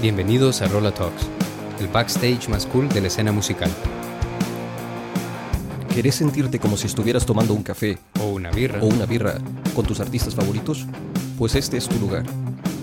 [0.00, 1.26] Bienvenidos a Rolla Talks,
[1.78, 3.70] el backstage más cool de la escena musical.
[5.94, 8.80] ¿Querés sentirte como si estuvieras tomando un café O una birra.
[8.80, 9.34] o una birra
[9.74, 10.86] con tus artistas favoritos?
[11.36, 12.24] Pues este es tu lugar.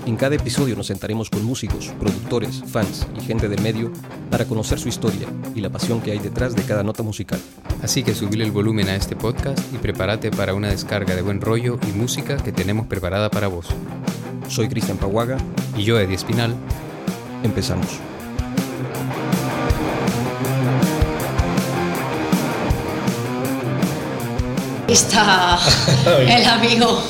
[0.05, 3.91] En cada episodio nos sentaremos con músicos, productores, fans y gente del medio
[4.29, 7.39] para conocer su historia y la pasión que hay detrás de cada nota musical.
[7.81, 11.41] Así que subile el volumen a este podcast y prepárate para una descarga de buen
[11.41, 13.67] rollo y música que tenemos preparada para vos.
[14.47, 15.37] Soy Cristian Paguaga,
[15.75, 16.55] Y yo, Eddie Espinal,
[17.47, 17.87] empezamos.
[24.87, 25.59] Ahí está
[26.27, 27.01] el amigo.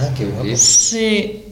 [0.00, 0.48] Ah, qué guapo.
[0.56, 1.44] Sí.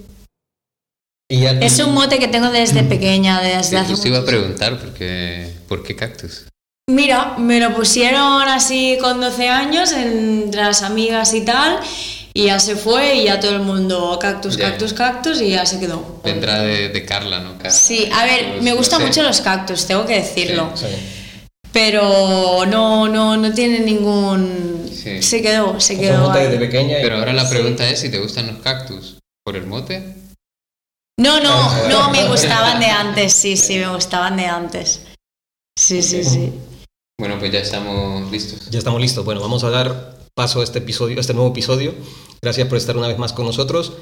[1.28, 4.78] Y ya- Es un mote que tengo desde pequeña, desde hace te iba a preguntar
[4.78, 6.44] porque, ¿por qué cactus?
[6.88, 11.80] Mira, me lo pusieron así con 12 años entre las amigas y tal,
[12.36, 14.70] y ya se fue y ya todo el mundo cactus, Ya.
[14.70, 16.20] cactus, cactus y ya se quedó.
[16.24, 17.54] Vendrá de, de Carla, ¿no?
[17.54, 17.70] Carla.
[17.70, 20.70] Sí, a ver, Los- me gustan mucho los cactus, tengo que decirlo.
[20.74, 20.86] Sí.
[21.72, 24.90] Pero no, no, no tiene ningún...
[24.92, 25.22] Sí.
[25.22, 26.44] Se quedó, se quedó mote ahí.
[26.46, 27.50] desde pequeña y- Pero ahora la Sí.
[27.54, 29.18] pregunta es si te gustan los cactus.
[29.44, 30.14] ¿Por el mote?
[31.18, 35.02] No, no, no, me gustaban de antes, sí, sí, me gustaban de antes.
[35.78, 36.52] Sí, sí, sí.
[37.18, 38.68] Bueno, pues ya estamos listos.
[38.70, 39.24] Ya estamos listos.
[39.24, 41.94] Bueno, vamos a dar paso este episodio, este nuevo episodio.
[42.42, 43.94] Gracias por estar una vez más con nosotros.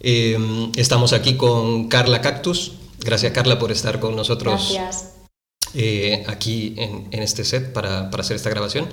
[0.00, 0.38] Eh,
[0.76, 2.72] estamos aquí con Carla Cactus.
[3.00, 5.12] Gracias Carla por estar con nosotros Gracias.
[5.74, 8.88] eh, aquí en, en este set para, para hacer esta grabación.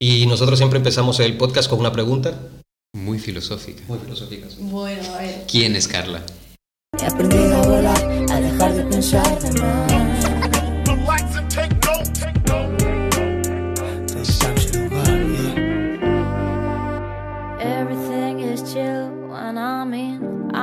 [0.00, 2.40] Y nosotros siempre empezamos el podcast con una pregunta.
[2.94, 3.82] Muy filosófica.
[3.88, 4.46] Muy filosófica.
[4.60, 5.44] Bueno, a ver.
[5.50, 6.24] ¿Quién es Carla?
[7.00, 10.37] He aprendido a volar, a dejar de pensar de más.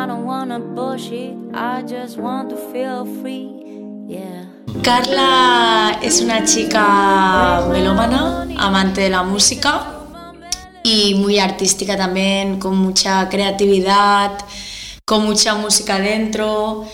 [0.07, 3.49] Don't wanna bullshit, I just want to feel free.
[4.07, 4.45] Yeah.
[4.83, 9.81] Carla es una chica melómana, amante de la música
[10.83, 14.31] y muy artística también, con mucha creatividad,
[15.05, 16.85] con mucha música dentro.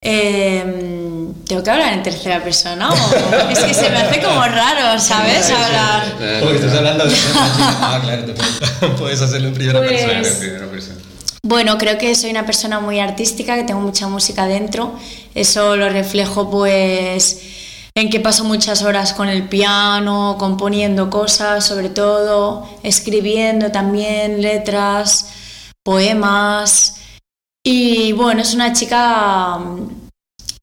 [0.00, 2.90] Em, ¿Tengo que hablar en tercera persona?
[2.90, 5.50] o- Es que se me hace como raro, ¿sabes?
[5.50, 6.40] Hablar.
[6.40, 7.14] Porque estás hablando de...
[7.80, 10.38] ah, claro, te puedes, puedes hacerlo en primera Pues- persona.
[10.38, 10.95] primera persona.
[11.48, 14.98] Bueno, creo que soy una persona muy artística, que tengo mucha música dentro.
[15.32, 17.40] Eso lo reflejo pues
[17.94, 25.30] en que paso muchas horas con el piano, componiendo cosas, sobre todo, escribiendo también letras,
[25.84, 26.96] poemas.
[27.64, 29.60] Y bueno, es una chica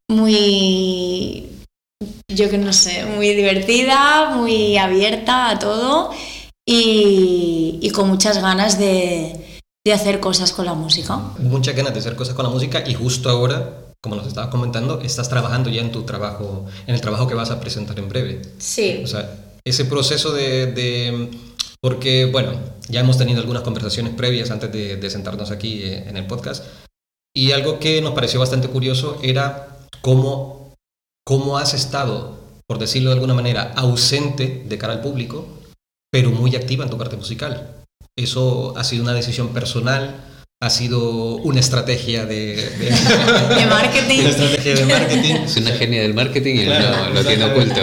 [0.10, 1.48] muy,
[2.28, 6.12] yo que no sé, muy divertida, muy abierta a todo
[6.66, 9.53] y, y con muchas ganas de,
[9.86, 11.18] de hacer cosas con la música.
[11.40, 15.02] Muchas ganas de hacer cosas con la música y justo ahora, como nos estabas comentando,
[15.02, 18.42] estás trabajando ya en tu trabajo, en el trabajo que vas a presentar en breve.
[18.60, 19.02] Sí.
[19.04, 21.30] O sea, ese proceso de, de-
[21.82, 22.52] porque, bueno,
[22.88, 26.64] ya hemos tenido algunas conversaciones previas antes de, de sentarnos aquí eh, en el podcast
[27.36, 30.76] y algo que nos pareció bastante curioso era cómo,
[31.26, 35.46] cómo has estado, por decirlo de alguna manera, ausente de cara al público,
[36.10, 37.83] pero muy activa en tu parte musical.
[38.18, 40.16] ¿Eso ha sido una decisión personal?
[40.62, 44.20] ¿Ha sido una estrategia de, de- De marketing.
[44.20, 45.34] una estrategia de marketing?
[45.46, 47.82] Es una genia del marketing y Claro, no, lo tiene oculto.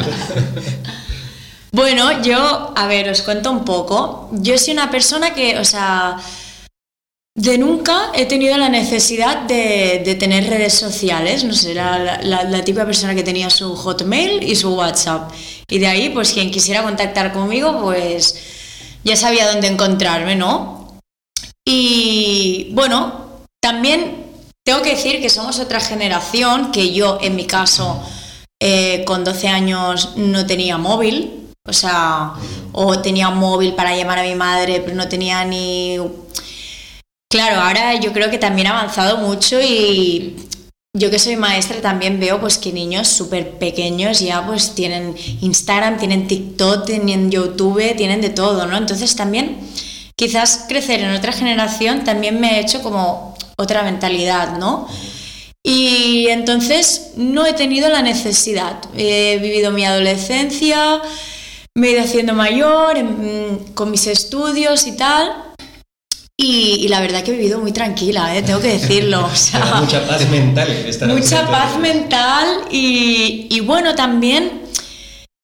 [1.72, 4.30] Bueno, yo, a ver, os cuento un poco.
[4.32, 6.16] Yo soy una persona que, o sea,
[7.36, 11.44] de nunca he tenido la necesidad de, de tener redes sociales.
[11.44, 15.30] No sé, era la, la, la típica persona que tenía su Hotmail y su WhatsApp.
[15.68, 18.36] Y de ahí, pues quien quisiera contactar conmigo, pues
[19.04, 20.98] ya sabía dónde encontrarme, ¿no?
[21.66, 24.26] Y bueno, también
[24.64, 28.02] tengo que decir que somos otra generación, que yo en mi caso
[28.60, 32.32] eh, con 12 años no tenía móvil, o sea,
[32.72, 35.98] o tenía móvil para llamar a mi madre, pero no tenía ni...
[37.30, 40.36] Claro, ahora yo creo que también ha avanzado mucho y
[40.92, 45.98] yo que soy maestra también veo pues que niños súper pequeños ya pues tienen Instagram,
[45.98, 48.76] tienen TikTok, tienen YouTube, tienen de todo, ¿no?
[48.76, 49.58] Entonces también
[50.16, 54.88] quizás crecer en otra generación también me ha hecho como otra mentalidad, ¿no?
[55.62, 58.80] Y entonces no he tenido la necesidad.
[58.96, 61.02] He vivido mi adolescencia,
[61.74, 65.49] me he ido haciendo mayor em, con mis estudios y tal.
[66.42, 68.42] Y, y la verdad que he vivido muy tranquila, ¿eh?
[68.42, 69.26] tengo que decirlo.
[69.26, 70.70] O sea, mucha paz mental.
[70.70, 74.62] estar mucha paz mental y, y bueno, también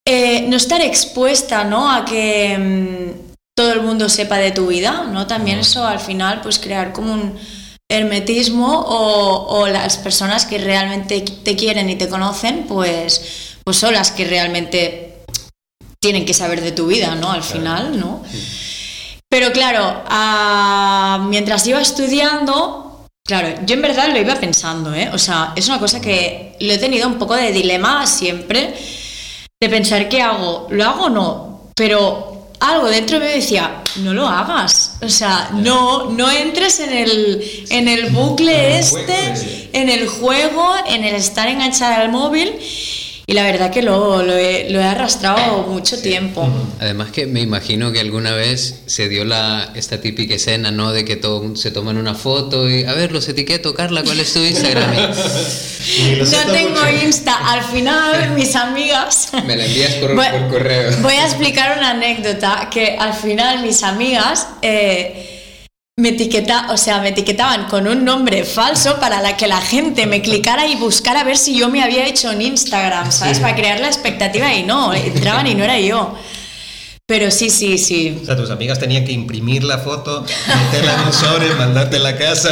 [0.07, 1.93] eh, no estar expuesta ¿no?
[1.93, 5.27] a que mm, todo el mundo sepa de tu vida, ¿no?
[5.27, 7.39] También eso al final, pues crear como un
[7.91, 13.93] hermetismo o, o las personas que realmente te quieren y te conocen, pues, pues son
[13.93, 15.25] las que realmente
[16.01, 17.33] tienen que saber de tu vida, ¿no?
[17.33, 18.23] Al final, ¿no?
[19.37, 25.11] Pero claro, ah, mientras iba estudiando, claro, yo en verdad lo iba pensando, ¿eh?
[25.13, 28.75] O sea, es una cosa que lo he tenido un poco de dilema siempre,
[29.61, 31.71] de pensar qué hago, ¿lo hago o no?
[31.75, 34.97] Pero algo dentro de mí decía, no lo hagas.
[35.03, 41.05] O sea, no, no entres en el, en el bucle este, en el juego, en
[41.05, 42.55] el estar enganchada al móvil.
[43.29, 46.49] Y la verdad que lo, lo, he, lo he arrastrado mucho tiempo.
[46.79, 50.93] Además que me imagino que alguna vez se dio la, esta típica escena, ¿no?
[50.93, 54.33] De que todo, se toman una foto y, a ver, los etiqueto, Carla, ¿cuál es
[54.33, 54.95] tu Instagram?
[56.21, 57.35] no tengo Insta.
[57.53, 59.31] Al final, mis amigas...
[59.45, 60.97] Me la envías por, Voy- por correo.
[61.03, 65.36] Voy a explicar una anécdota que al final mis amigas eh,
[65.99, 70.05] me etiqueta, o sea, me etiquetaban con un nombre falso para la que la gente
[70.07, 73.39] me clicara y buscara a ver si yo me había hecho en Instagram, ¿sabes?
[73.41, 76.15] Para crear la expectativa y no, entraban y no era yo.
[77.07, 78.19] Pero sí, sí, sí.
[78.21, 80.23] O sea, tus amigas tenían que imprimir la foto,
[80.65, 82.51] meterla en un sobre, mandarte a la casa.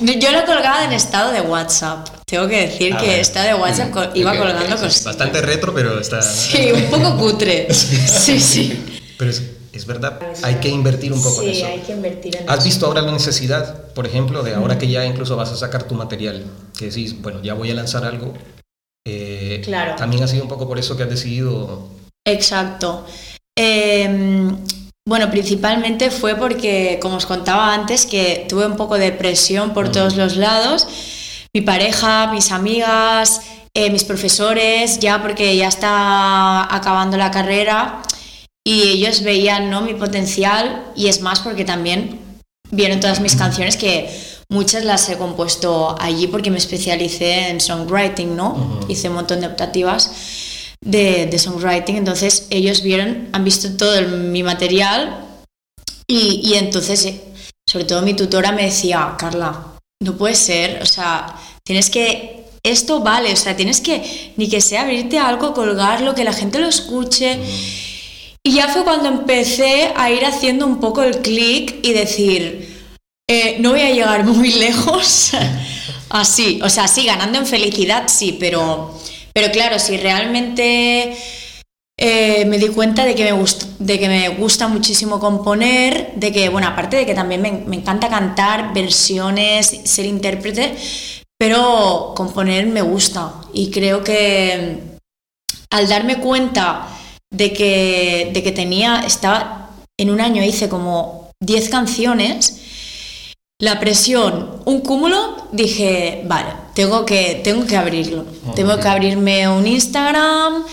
[0.00, 2.08] Yo lo colgaba en estado de WhatsApp.
[2.24, 3.20] Tengo que decir Ah, que bueno.
[3.20, 5.04] estado de WhatsApp co- iba Ok, colgando ok, cosas.
[5.04, 6.22] Bastante retro, pero está...
[6.22, 7.66] Sí, un poco cutre.
[7.74, 9.02] Sí, sí.
[9.18, 9.42] Pero es,
[9.76, 11.66] es verdad, hay que invertir un poco en eso.
[11.86, 15.36] que invertir en ¿Has visto ahora la necesidad, por ejemplo, de ahora que ya incluso
[15.36, 16.44] vas a sacar tu material,
[16.76, 18.34] que decís, bueno, ya voy a lanzar algo?
[19.06, 19.94] eh, Claro.
[19.96, 21.88] También ha sido un poco por eso que has decidido...
[22.26, 23.06] Exacto.
[23.56, 24.50] Eh,
[25.08, 29.92] bueno, principalmente fue porque, como os contaba antes, que tuve un poco de presión por
[29.92, 30.88] todos los lados.
[31.54, 38.02] Mi pareja, mis amigas, eh, mis profesores, ya porque ya está acabando la carrera
[38.66, 39.80] y ellos veían ¿no?
[39.80, 42.18] mi potencial y es más porque también
[42.72, 44.10] vieron todas mis canciones que
[44.48, 48.48] muchas las he compuesto allí porque me especialicé en songwriting, ¿no?
[48.80, 48.90] Ujú.
[48.92, 50.10] Hice un montón de optativas
[50.84, 55.24] de, de songwriting, entonces ellos vieron, han visto todo el- mi material
[56.08, 57.20] y, y entonces, eh,
[57.70, 59.64] sobre todo mi tutora me decía, Carla,
[60.02, 64.60] no puede ser, o sea, tienes que, esto vale, o sea, tienes que, ni que
[64.60, 67.38] sea abrirte a algo, colgarlo, que la gente lo escuche.
[68.46, 72.80] Y ya fue cuando empecé a ir haciendo un poco el clic y decir,
[73.28, 75.32] eh, no voy a llegar muy lejos
[76.10, 78.96] así, o sea, sí, ganando en felicidad, sí, pero,
[79.34, 81.16] pero claro, si realmente
[81.98, 86.30] eh, me di cuenta de que, me gust- de que me gusta muchísimo componer, de
[86.30, 90.76] que, bueno, aparte de que también me, me encanta cantar versiones, ser intérprete,
[91.36, 93.32] pero componer me gusta.
[93.52, 94.78] Y creo que
[95.70, 96.92] al darme cuenta
[97.30, 102.60] de que, de que tenía, estaba, en un año hice como 10 canciones,
[103.58, 108.26] la presión, un cúmulo, dije, vale, tengo que, tengo que abrirlo.
[108.54, 110.64] Tengo que abrirme un Instagram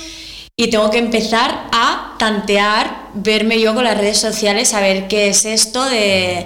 [0.57, 5.29] y tengo que empezar a tantear, verme yo con las redes sociales, a ver qué
[5.29, 6.45] es esto de,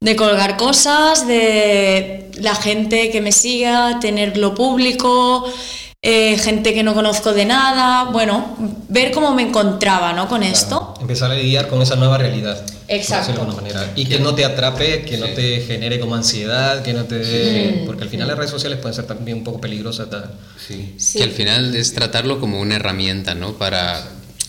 [0.00, 5.44] de colgar cosas, de la gente que me siga, tenerlo público,
[6.02, 8.56] eh, gente que no conozco de nada, bueno,
[8.88, 10.28] ver cómo me encontraba ¿no?
[10.28, 10.94] con esto.
[11.00, 12.64] Empezar a lidiar con esa nueva realidad.
[12.88, 13.32] Exacto.
[13.32, 13.92] de alguna manera.
[13.96, 17.18] Y que no te atrape, que no te genere como ansiedad, que no te...
[17.18, 20.06] dé- Porque al final las redes sociales pueden ser también un poco peligrosas.
[20.64, 20.94] Sí.
[20.96, 21.18] Sí.
[21.18, 23.54] Que al final es tratarlo como una herramienta, ¿no?
[23.54, 24.00] Para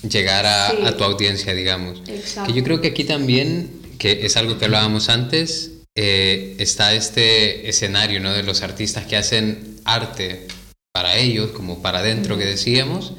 [0.07, 0.77] llegar a, Sí.
[0.85, 2.01] a tu audiencia, digamos.
[2.07, 2.51] Exacto.
[2.53, 7.67] Que yo creo que aquí también, que es algo que hablábamos antes, eh, está este
[7.67, 8.31] escenario, ¿no?
[8.33, 10.45] De los artistas que hacen arte
[10.93, 13.13] para ellos, como para adentro que decíamos,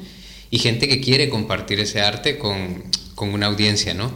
[0.51, 2.83] y gente que quiere compartir ese arte con,
[3.15, 4.11] con una audiencia, ¿no?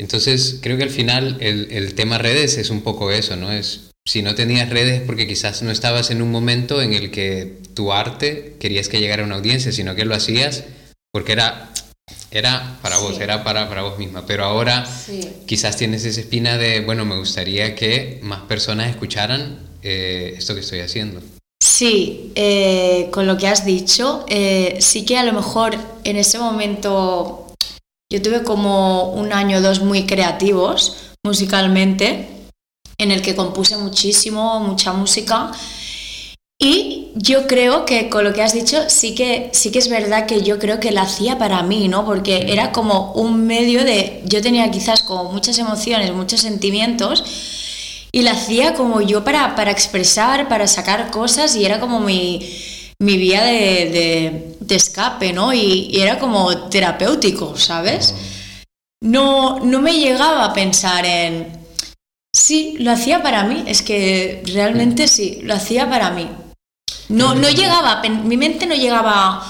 [0.00, 3.50] Entonces, creo que al final el, el tema redes es un poco eso, ¿no?
[3.50, 7.10] Es si no tenías redes es porque quizás no estabas en un momento en el
[7.10, 10.64] que tu arte querías que llegara a una audiencia, sino que lo hacías
[11.12, 11.70] porque era,
[12.30, 13.22] era para vos, Sí.
[13.22, 14.24] era para, para vos misma.
[14.24, 15.20] Pero ahora Sí.
[15.46, 20.60] quizás tienes esa espina de, bueno, me gustaría que más personas escucharan eh, esto que
[20.60, 21.20] estoy haciendo.
[21.60, 26.38] Sí, eh, con lo que has dicho, eh, sí que a lo mejor en ese
[26.38, 27.46] momento
[28.10, 32.28] yo tuve como un año o dos muy creativos musicalmente,
[32.96, 35.52] en el que compuse muchísimo, mucha música.
[36.60, 40.26] Y yo creo que con lo que has dicho, sí que, sí que es verdad
[40.26, 42.04] que yo creo que la hacía para mí, ¿no?
[42.04, 44.22] Porque era como un medio de.
[44.26, 47.22] Yo tenía quizás como muchas emociones, muchos sentimientos,
[48.12, 52.40] y la hacía como yo para, para expresar, para sacar cosas, y era como mi,
[52.98, 55.54] mi vía de, de- escape, ¿no?
[55.54, 58.14] Y, y era como terapéutico, ¿sabes?
[59.00, 61.58] No, no me llegaba a pensar en
[62.34, 66.28] Sí, lo hacía para mí, es que realmente sí, lo hacía para mí.
[67.08, 69.42] No, no llegaba, mi mente no llegaba,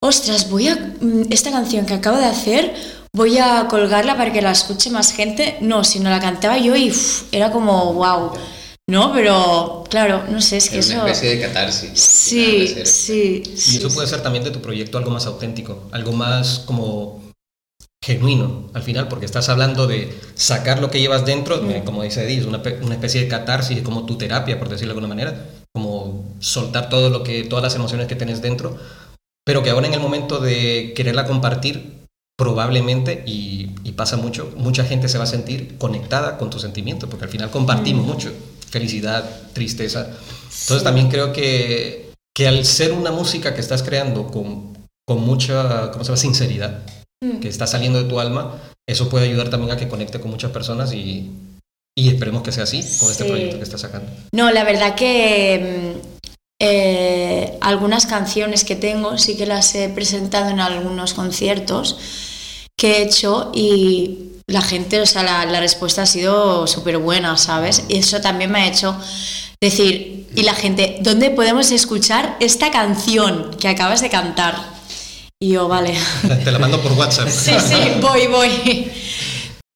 [0.00, 2.74] ostras, voy a, mm, esta canción que acabo de hacer,
[3.16, 5.56] voy a colgarla para que la escuche más gente.
[5.60, 8.32] No, sino la cantaba yo y uf, era como, wow.
[8.88, 11.00] No, pero claro, no sé, es que Es eso...
[11.02, 11.90] una especie de catarsis.
[11.98, 13.76] Sí, sí, Y sí.
[13.78, 17.20] eso puede ser también de tu proyecto algo más auténtico, algo más como
[18.04, 21.70] genuino al final, porque estás hablando de sacar lo que llevas dentro, Mm.
[21.70, 24.68] eh, como dice Eddie, es una, pe- una especie de catarsis, como tu terapia, por
[24.68, 28.76] decirlo de alguna manera, como soltar todo lo que, todas las emociones que tienes dentro,
[29.44, 31.95] pero que ahora en el momento de quererla compartir,
[32.38, 37.08] probablemente, y, y pasa mucho, mucha gente se va a sentir conectada con tus sentimientos,
[37.08, 38.30] porque al final compartimos mucho,
[38.70, 39.24] felicidad,
[39.54, 40.08] tristeza.
[40.62, 44.76] Entonces también creo que, que al ser una música que estás creando con,
[45.06, 46.78] con mucha, ¿cómo se llama?, sinceridad,
[47.24, 47.40] Mm.
[47.40, 50.50] que está saliendo de tu alma, eso puede ayudar también a que conecte con muchas
[50.50, 51.30] personas y,
[51.96, 53.30] y esperemos que sea así con este Sí.
[53.30, 54.12] proyecto que estás sacando.
[54.34, 56.06] No, la verdad que mm,
[56.60, 61.96] eh, algunas canciones que tengo sí que las he presentado en algunos conciertos
[62.78, 67.36] que he hecho y la gente, o sea, la, la respuesta ha sido súper buena,
[67.36, 67.84] ¿sabes?
[67.88, 68.96] Y eso también me ha hecho
[69.60, 74.54] decir, y la gente, ¿dónde podemos escuchar esta canción que acabas de cantar?
[75.40, 75.94] Y yo, vale.
[76.44, 77.28] Te la mando por WhatsApp.
[77.28, 78.90] Sí, sí, voy, voy.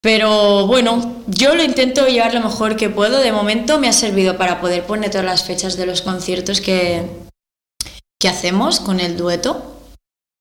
[0.03, 3.21] Pero bueno, yo lo intento llevar lo mejor que puedo.
[3.21, 7.05] De momento me ha servido para poder poner todas las fechas de los conciertos que,
[8.19, 9.77] que hacemos con el dueto.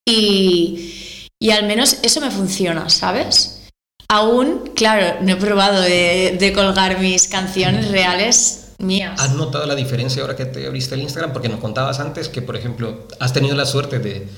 [0.08, 0.99] Y,
[1.40, 3.62] y al menos eso me funciona, ¿sabes?
[4.08, 9.20] Aún, claro, no he probado de, de colgar mis canciones reales mías.
[9.20, 11.32] ¿Has notado la diferencia ahora que te abriste el Instagram?
[11.32, 14.28] Porque nos contabas antes que, por ejemplo, has tenido la suerte de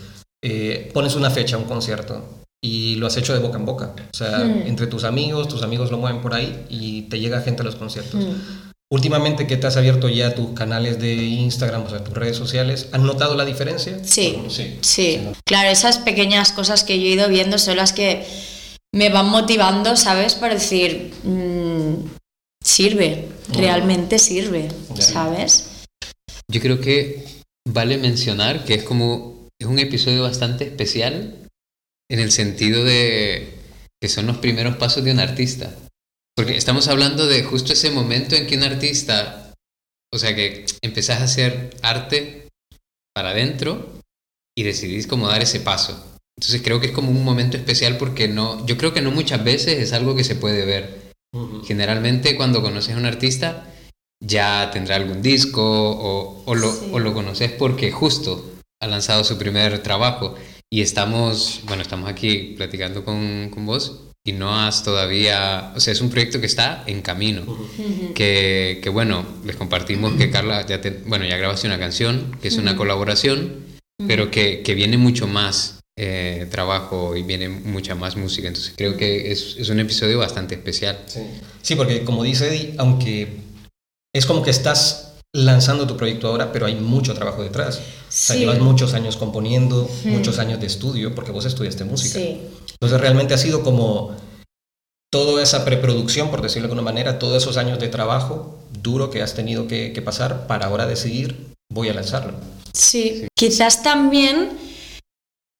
[0.44, 3.94] eh, pones una fecha, un concierto, y lo has hecho de boca en boca.
[4.12, 4.66] O sea, Mm.
[4.66, 7.76] entre tus amigos, tus amigos lo mueven por ahí y te llega gente a los
[7.76, 8.20] conciertos.
[8.24, 8.71] Mm.
[8.92, 12.88] Últimamente que te has abierto ya tus canales de Instagram, o sea, tus redes sociales,
[12.92, 13.98] ¿has notado la diferencia?
[14.04, 14.76] Sí, Sí.
[14.82, 15.18] sí.
[15.46, 18.26] Claro, esas pequeñas cosas que yo he ido viendo son las que
[18.94, 20.34] me van motivando, ¿sabes?
[20.34, 21.94] Para decir, mm,
[22.62, 25.00] sirve, realmente sirve, Ya.
[25.02, 25.86] ¿sabes?
[26.52, 27.24] Yo creo que
[27.66, 31.48] vale mencionar que es como es un episodio bastante especial
[32.10, 33.54] en el sentido de
[34.02, 35.70] que son los primeros pasos de un artista.
[36.36, 39.52] Porque estamos hablando de justo ese momento en que un artista,
[40.12, 42.48] o sea, que empezás a hacer arte
[43.14, 44.00] para adentro
[44.56, 46.16] y decidís como dar ese paso.
[46.38, 49.44] Entonces creo que es como un momento especial porque no, yo creo que no muchas
[49.44, 51.12] veces es algo que se puede ver.
[51.64, 53.66] Generalmente cuando conoces a un artista
[54.22, 56.90] ya tendrá algún disco o, o lo, Sí.
[56.92, 60.34] o lo conoces porque justo ha lanzado su primer trabajo
[60.70, 65.92] y estamos, bueno, estamos aquí platicando con, con vos y no has todavía, o sea,
[65.92, 67.42] es un proyecto que está en camino,
[68.14, 72.48] que, que, bueno, les compartimos que Carla ya, te- bueno, ya grabaste una canción, que
[72.48, 73.54] es una colaboración,
[74.06, 78.96] pero que, que viene mucho más eh, trabajo y viene mucha más música, entonces creo
[78.96, 80.98] que es, es un episodio bastante especial.
[81.06, 81.20] Sí.
[81.60, 83.28] Sí, porque como dice Eddie, aunque
[84.14, 87.76] es como que estás lanzando tu proyecto ahora, pero hay mucho trabajo detrás.
[87.78, 88.40] O sea, Sí.
[88.42, 92.18] llevas muchos años componiendo, muchos años de estudio, porque vos estudiaste música.
[92.18, 92.38] Sí.
[92.82, 94.10] Entonces realmente ha sido como
[95.08, 99.22] toda esa preproducción, por decirlo de alguna manera, todos esos años de trabajo duro que
[99.22, 102.32] has tenido que, que pasar para ahora decidir, voy a lanzarlo.
[102.72, 104.58] Sí, quizás también,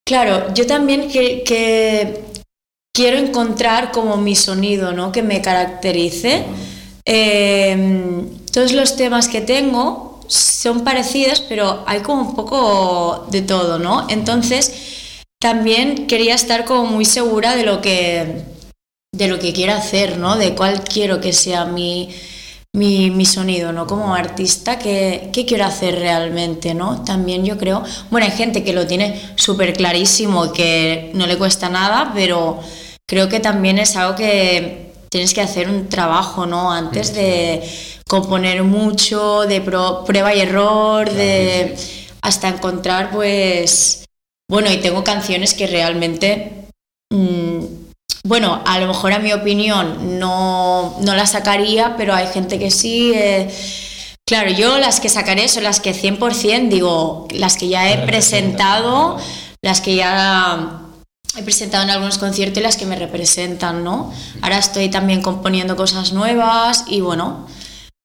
[0.05, 2.25] claro, yo también que, que
[2.93, 5.13] quiero encontrar como mi sonido, ¿no?
[5.13, 6.43] Que me caracterice.
[7.05, 13.79] Eh, todos los temas que tengo son parecidos, pero hay como un poco de todo,
[13.79, 14.07] ¿no?
[14.09, 15.02] Entonces,
[15.43, 18.43] también quería estar como muy segura de lo que,
[19.13, 20.37] de lo que quiero hacer, ¿no?
[20.37, 22.07] De cuál quiero que sea mi,
[22.73, 23.85] mi, mi sonido, ¿no?
[23.85, 27.03] Como artista, ¿qué, qué quiero hacer realmente, ¿no?
[27.03, 31.67] También yo creo, bueno, hay gente que lo tiene súper clarísimo, que no le cuesta
[31.67, 32.61] nada, pero
[33.05, 36.71] creo que también es algo que tienes que hacer un trabajo, ¿no?
[36.71, 37.61] Antes de
[38.07, 41.75] componer mucho, de pro- prueba y error, de
[42.21, 44.02] hasta encontrar, pues,
[44.49, 46.67] bueno, y tengo canciones que realmente,
[47.11, 47.65] mm,
[48.25, 52.71] bueno, a lo mejor a mi opinión no, no las sacaría, pero hay gente que
[52.71, 53.11] sí.
[53.13, 53.49] eh,
[54.27, 59.17] claro, yo las que sacaré son las que 100% digo, las que ya he presentado,
[59.61, 60.81] las que ya
[61.35, 64.13] he presentado en algunos conciertos y las que me representan, ¿no?
[64.41, 67.47] Ahora estoy también componiendo cosas nuevas y bueno,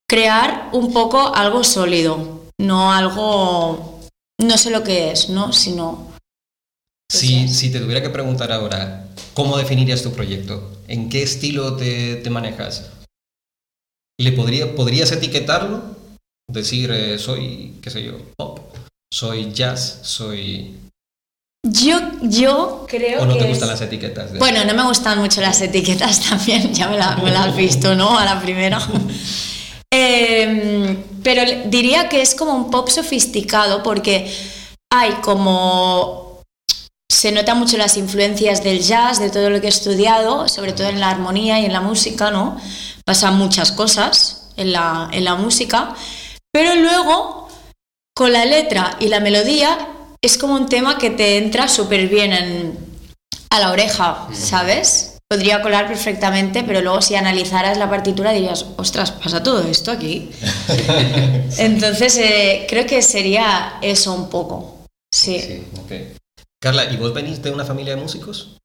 [0.09, 4.01] crear un poco algo sólido, no algo,
[4.41, 5.53] no sé lo que es, ¿no?
[5.53, 6.08] Sino...
[7.11, 10.71] Si, si te tuviera que preguntar ahora, ¿cómo definirías tu proyecto?
[10.89, 12.91] ¿En qué estilo te, te manejas?
[14.21, 15.83] ¿Le podría, podrías etiquetarlo?
[16.51, 18.61] Decir, eh, soy, qué sé yo, pop,
[19.13, 20.75] soy jazz, soy...
[21.67, 24.33] Yo, yo creo ¿O no que te es- gustan las etiquetas?
[24.33, 27.57] de- Bueno, no me gustan mucho las etiquetas también, ya me, la- me las has
[27.57, 28.19] visto, ¿no?
[28.19, 28.79] A la primera.
[29.91, 34.31] Eh, pero diría que es como un pop sofisticado porque
[34.93, 36.28] hay como...
[37.19, 40.89] Se nota mucho las influencias del jazz, de todo lo que he estudiado, sobre todo
[40.89, 42.57] en la armonía y en la música, ¿no?
[43.05, 45.97] Pasan muchas cosas en la, en la música,
[46.53, 47.49] pero luego
[48.15, 49.77] con la letra y la melodía
[50.23, 52.79] es como un tema que te entra súper bien en,
[53.51, 55.19] a la oreja, ¿sabes?
[55.29, 60.31] Podría colar perfectamente, pero luego si analizaras la partitura dirías, ostras, pasa todo esto aquí.
[61.59, 64.87] Entonces eh, creo que sería eso un poco.
[65.13, 65.41] Sí.
[65.89, 66.15] Sí.
[66.61, 68.57] Carla, ¿y vos venís de una familia de músicos?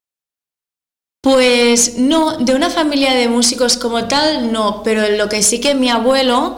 [1.21, 5.73] Pues no, de una familia de músicos como tal, no, pero lo que sí que
[5.73, 6.57] mi abuelo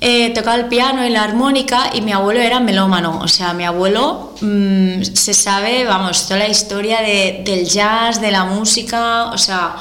[0.00, 3.64] eh, tocaba el piano y la armónica y mi abuelo era melómano, o sea, mi
[3.64, 9.38] abuelo mm, se sabe, vamos, toda la historia de- del jazz, de la música, o
[9.38, 9.76] sea,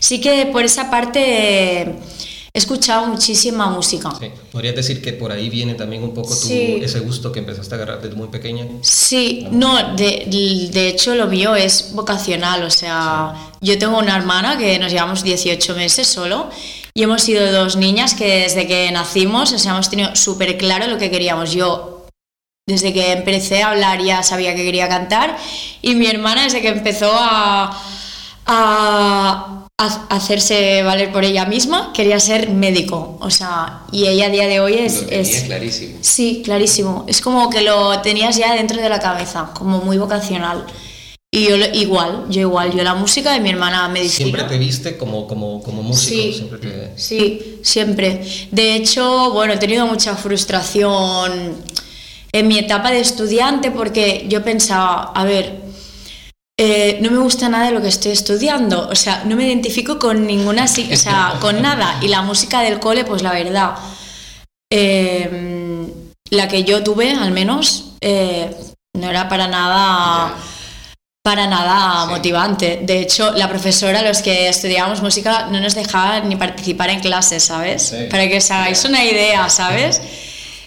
[0.00, 1.94] sí que por esa parte eh,
[2.52, 4.10] he escuchado muchísima música.
[4.18, 4.30] Sí.
[4.50, 6.80] ¿Podrías decir que por ahí viene también un poco tu- Sí.
[6.82, 8.66] ese gusto que empezaste a agarrar desde muy pequeña?
[8.82, 14.58] Sí, no, de, de hecho lo mío es vocacional, o sea, yo tengo una hermana
[14.58, 16.50] que nos llevamos 18 meses solo
[16.92, 20.88] y hemos sido dos niñas que desde que nacimos, o sea, hemos tenido súper claro
[20.88, 21.52] lo que queríamos.
[21.52, 22.06] Yo,
[22.66, 25.36] desde que empecé a hablar ya sabía que quería cantar
[25.82, 27.80] y mi hermana desde que empezó a,
[28.46, 34.46] a hacerse valer por ella misma, quería ser médico, o sea, y ella a día
[34.46, 35.02] de hoy es...
[35.02, 35.98] Lo tenía es- clarísimo.
[36.02, 37.04] Sí, clarísimo.
[37.08, 40.64] Es como que lo tenías ya dentro de la cabeza, como muy vocacional.
[41.32, 44.26] Y yo igual, yo igual, yo la música y mi hermana medicina.
[44.30, 46.20] Siempre te viste como, como, como músico.
[46.20, 46.32] Sí.
[46.34, 46.92] Siempre te...
[46.96, 48.24] Sí, siempre.
[48.50, 51.54] De hecho, bueno, he tenido mucha frustración
[52.32, 55.69] en mi etapa de estudiante porque yo pensaba, a ver,
[56.62, 59.98] eh, no me gusta nada de lo que estoy estudiando, o sea, no me identifico
[59.98, 61.96] con ninguna, o sea, con nada.
[62.02, 63.70] Y la música del cole, pues la verdad,
[64.70, 65.86] eh,
[66.30, 68.50] la que yo tuve, al menos, eh,
[68.94, 70.34] no era para nada
[71.22, 72.10] para nada Sí.
[72.12, 72.80] motivante.
[72.82, 77.42] De hecho, la profesora, los que estudiábamos música, no nos dejaba ni participar en clases,
[77.44, 77.88] ¿sabes?
[77.90, 77.96] Sí.
[78.10, 80.00] Para que os hagáis una idea, ¿sabes?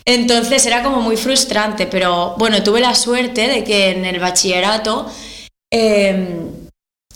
[0.06, 5.08] Entonces era como muy frustrante, pero bueno, tuve la suerte de que en el bachillerato,
[5.76, 6.28] eh,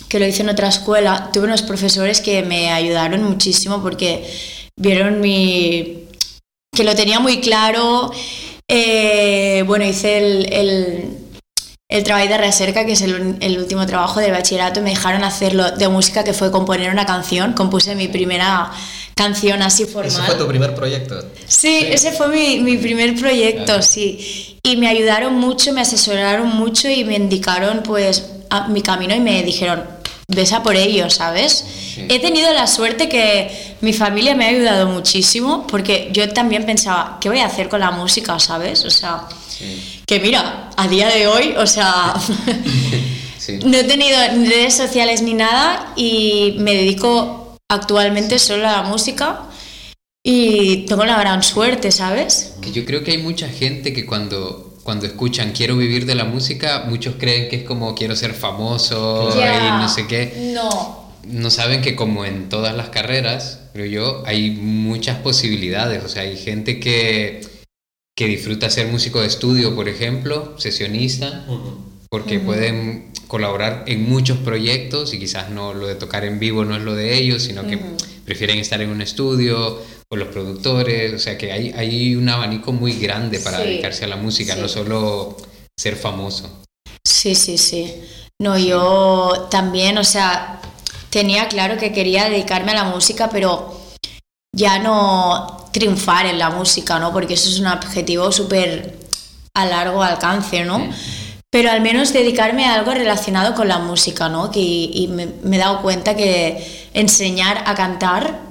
[0.10, 4.28] que lo hice en otra escuela, tuve unos profesores que me ayudaron muchísimo porque
[4.76, 6.08] vieron mi
[6.76, 8.12] que lo tenía muy claro.
[8.68, 11.18] Eh, bueno, hice el,
[11.90, 15.72] el trabajo de recerca, que es el, el último trabajo del bachillerato, me dejaron hacerlo
[15.72, 17.54] de música, que fue componer una canción.
[17.54, 18.70] Compuse mi primera
[19.16, 20.08] canción así formal.
[20.12, 21.24] Ese fue tu primer proyecto.
[21.48, 23.82] Sí, ese fue mi, mi primer proyecto, Claro.
[23.82, 24.60] sí.
[24.64, 29.22] Y me ayudaron mucho, me asesoraron mucho y me indicaron pues a- mi camino y
[29.22, 29.86] me dijeron,
[30.28, 31.64] ves a por ello, ¿sabes?
[32.10, 37.18] He tenido la suerte que mi familia me ha ayudado muchísimo porque yo también pensaba,
[37.22, 38.84] ¿qué voy a hacer con la música, ¿sabes?
[38.84, 39.97] O sea, Sí.
[40.08, 42.14] Que mira, a día de hoy, o sea,
[43.38, 43.60] Sí.
[43.64, 48.84] no he tenido ni redes sociales ni nada y me dedico actualmente solo a la
[48.84, 49.44] música
[50.24, 52.56] y tengo la gran suerte, ¿sabes?
[52.62, 56.24] Que yo creo que hay mucha gente que cuando, cuando escuchan quiero vivir de la
[56.24, 60.52] música, muchos creen que es como quiero ser famoso y no sé qué.
[60.54, 61.06] No.
[61.24, 66.04] No saben que como en todas las carreras, creo yo, hay muchas posibilidades.
[66.06, 67.42] O sea, hay gente que,
[68.18, 71.46] que disfruta ser músico de estudio, por ejemplo, sesionista,
[72.10, 76.76] porque pueden colaborar en muchos proyectos y quizás no lo de tocar en vivo no
[76.76, 77.80] es lo de ellos, sino que
[78.26, 82.72] prefieren estar en un estudio o los productores, o sea que hay, hay un abanico
[82.74, 83.66] muy grande para Sí.
[83.68, 84.62] dedicarse a la música, Sí.
[84.62, 85.38] no solo
[85.78, 86.64] ser famoso.
[87.06, 87.94] Sí, sí, sí.
[88.42, 90.60] No, yo también, o sea,
[91.12, 93.77] tenía claro que quería dedicarme a la música, pero
[94.58, 97.14] ya no triunfar en la música, ¿no?
[97.14, 98.98] Porque eso es un objetivo súper
[99.54, 100.90] a largo alcance, ¿no?
[101.52, 104.52] Pero al menos dedicarme a algo relacionado con la música, ¿no?
[104.52, 108.48] Que, y me, me he dado cuenta que enseñar a cantar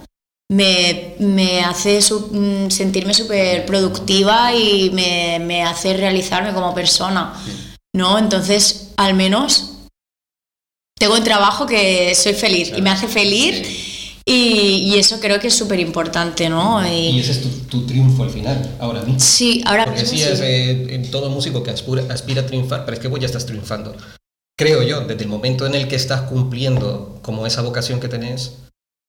[0.51, 7.35] me, me hace su- mm, sentirme súper productiva y me, me hace realizarme como persona,
[7.95, 8.17] ¿no?
[8.19, 9.73] Entonces, al menos
[10.99, 13.96] tengo un trabajo que soy feliz y me hace feliz
[14.29, 16.85] y, y eso creo que es súper importante, ¿no?
[16.87, 19.21] Y Y, ese es tu, tu triunfo al final, ahora mismo.
[19.21, 22.85] sí, ahora Porque mismo sí, es eh, en todo músico que aspira, aspira a triunfar,
[22.85, 23.95] pero es que vos ya estás triunfando.
[24.59, 28.53] Creo yo, desde el momento en el que estás cumpliendo como esa vocación que tenés,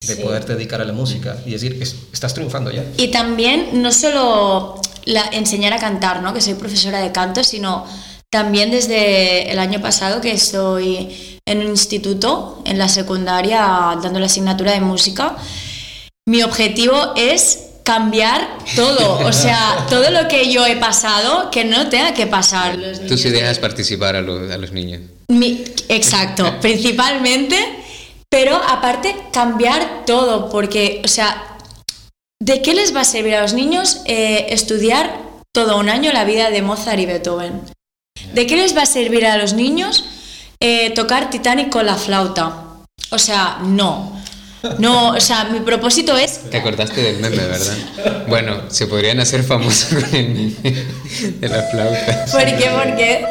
[0.05, 0.21] de Sí.
[0.21, 2.83] poderte dedicar a la música y decir, "Es- estás triunfando ya.
[2.97, 6.33] Y también no solo la- enseñar a cantar, ¿no?
[6.35, 7.85] que soy profesora de canto, sino
[8.29, 13.59] también desde el año pasado que estoy en un instituto, en la secundaria,
[14.01, 15.35] dando la asignatura de música.
[16.27, 21.87] Mi objetivo es cambiar todo, o sea, todo lo que yo he pasado, que no
[21.87, 22.75] tenga que pasar.
[22.77, 25.01] los Tú sí dejas participar a, los- a los niños.
[25.29, 27.57] Mi- exacto, principalmente,
[28.29, 31.57] pero aparte cambiar todo, porque, o sea,
[32.41, 35.21] ¿de qué les va a servir a los niños eh, estudiar
[35.53, 37.61] todo un año la vida de Mozart y Beethoven?
[38.33, 40.03] ¿De qué les va a servir a los niños
[40.59, 42.51] eh, tocar Titanic con la flauta?
[43.11, 44.15] O sea, no.
[44.79, 48.25] No, o sea, mi propósito es Te acordaste del meme, ¿verdad?
[48.27, 50.29] Bueno, se podrían hacer famosos con el
[50.63, 50.85] meme
[51.39, 52.25] de la flauta.
[52.31, 52.69] ¿Por qué?
[52.69, 53.25] ¿Por qué?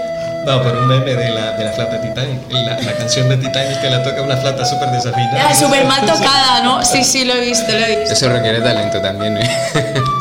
[0.46, 3.80] No, por un meme de la, de la flauta Titanic, la, la canción de Titanic
[3.80, 5.48] que la toca una flauta súper desafinada.
[5.48, 6.84] Ah, Súper mal tocada, ¿no?
[6.84, 8.12] Sí, sí, lo he visto, lo he visto.
[8.14, 9.50] Eso requiere talento también, ¿eh?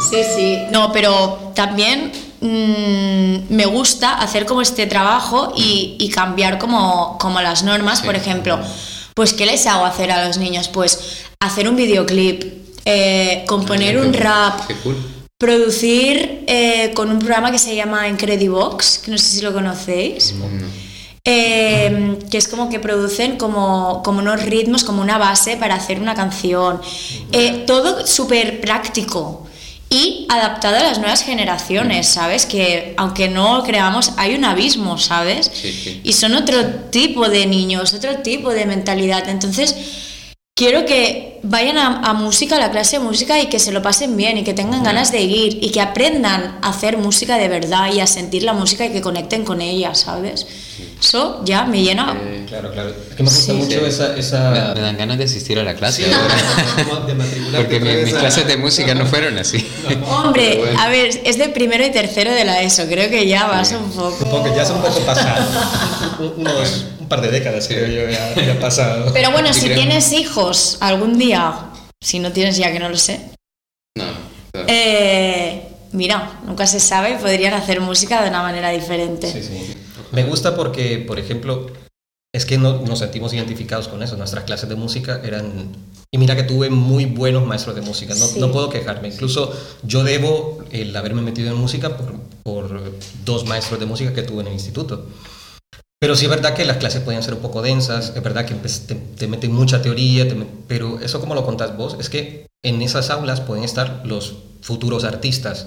[0.09, 0.65] Sí, sí.
[0.71, 2.11] No, pero también
[2.45, 7.99] mm, me gusta hacer como este trabajo y, y cambiar como, como las normas.
[7.99, 8.05] Sí.
[8.05, 8.59] Por ejemplo,
[9.15, 10.67] pues ¿qué les hago hacer a los niños?
[10.67, 12.43] Pues hacer un videoclip,
[12.85, 14.97] eh, componer un rap, cool.
[15.37, 20.35] producir eh, con un programa que se llama Incredibox, que no sé si lo conocéis.
[21.27, 25.99] Eh, que es como que producen como, como unos ritmos, como una base para hacer
[25.99, 26.81] una canción.
[27.65, 29.47] Todo súper práctico
[29.95, 32.45] y adaptado a las nuevas generaciones, ¿sabes?
[32.45, 35.49] Que aunque no creamos, hay un abismo, ¿sabes?
[35.53, 36.01] Sí, sí.
[36.03, 39.29] Y son otro tipo de niños, otro tipo de mentalidad.
[39.29, 39.73] Entonces,
[40.53, 43.81] quiero que vayan a, a música, a la clase de música y que se lo
[43.81, 47.47] pasen bien y que tengan ganas de ir y que aprendan a hacer música de
[47.47, 50.45] verdad y a sentir la música y que conecten con ella, ¿sabes?
[50.99, 52.17] Eso ya me llena.
[52.47, 52.89] Claro, claro.
[52.89, 53.57] Es que me gusta Sí.
[53.57, 54.09] mucho esa...
[54.09, 54.73] Me, esa...
[54.75, 57.05] me dan ganas de asistir a la clase Sí, ahora.
[57.05, 59.65] de Porque mi- mis clases de música no fueron así.
[60.07, 60.81] Hombre, Pero bueno.
[60.81, 63.83] a ver, es de primero y tercero de la ESO, creo que ya vas un
[63.85, 64.25] Un poco...
[64.29, 65.45] poco, ya es un poco pasado.
[66.19, 69.11] Un- Unos, un par de décadas, creo yo, ya, ya ha pasado.
[69.13, 69.79] Pero bueno, Sí, si creo.
[69.79, 71.34] tienes hijos algún día,
[72.01, 73.19] si no tienes ya que no lo sé,
[73.97, 74.03] No.
[74.05, 74.65] no.
[74.67, 79.31] eh, mira, nunca se sabe, podrían hacer música de una manera diferente.
[79.31, 79.73] Sí, sí.
[80.11, 81.67] Me gusta porque, por ejemplo,
[82.33, 84.15] es que no, nos sentimos identificados con eso.
[84.17, 85.75] Nuestras clases de música eran...
[86.11, 88.39] Y mira que tuve muy buenos maestros de música, no, Sí.
[88.39, 89.07] no puedo quejarme.
[89.09, 92.93] Incluso yo debo el haberme metido en música por, por
[93.25, 95.07] dos maestros de música que tuve en el instituto.
[96.05, 98.53] Pero sí es verdad que las clases podían ser un poco densas, es verdad que
[98.53, 100.35] empe- te, te meten mucha teoría, te
[100.67, 105.03] pero eso como lo contás vos, es que en esas aulas pueden estar los futuros
[105.03, 105.65] artistas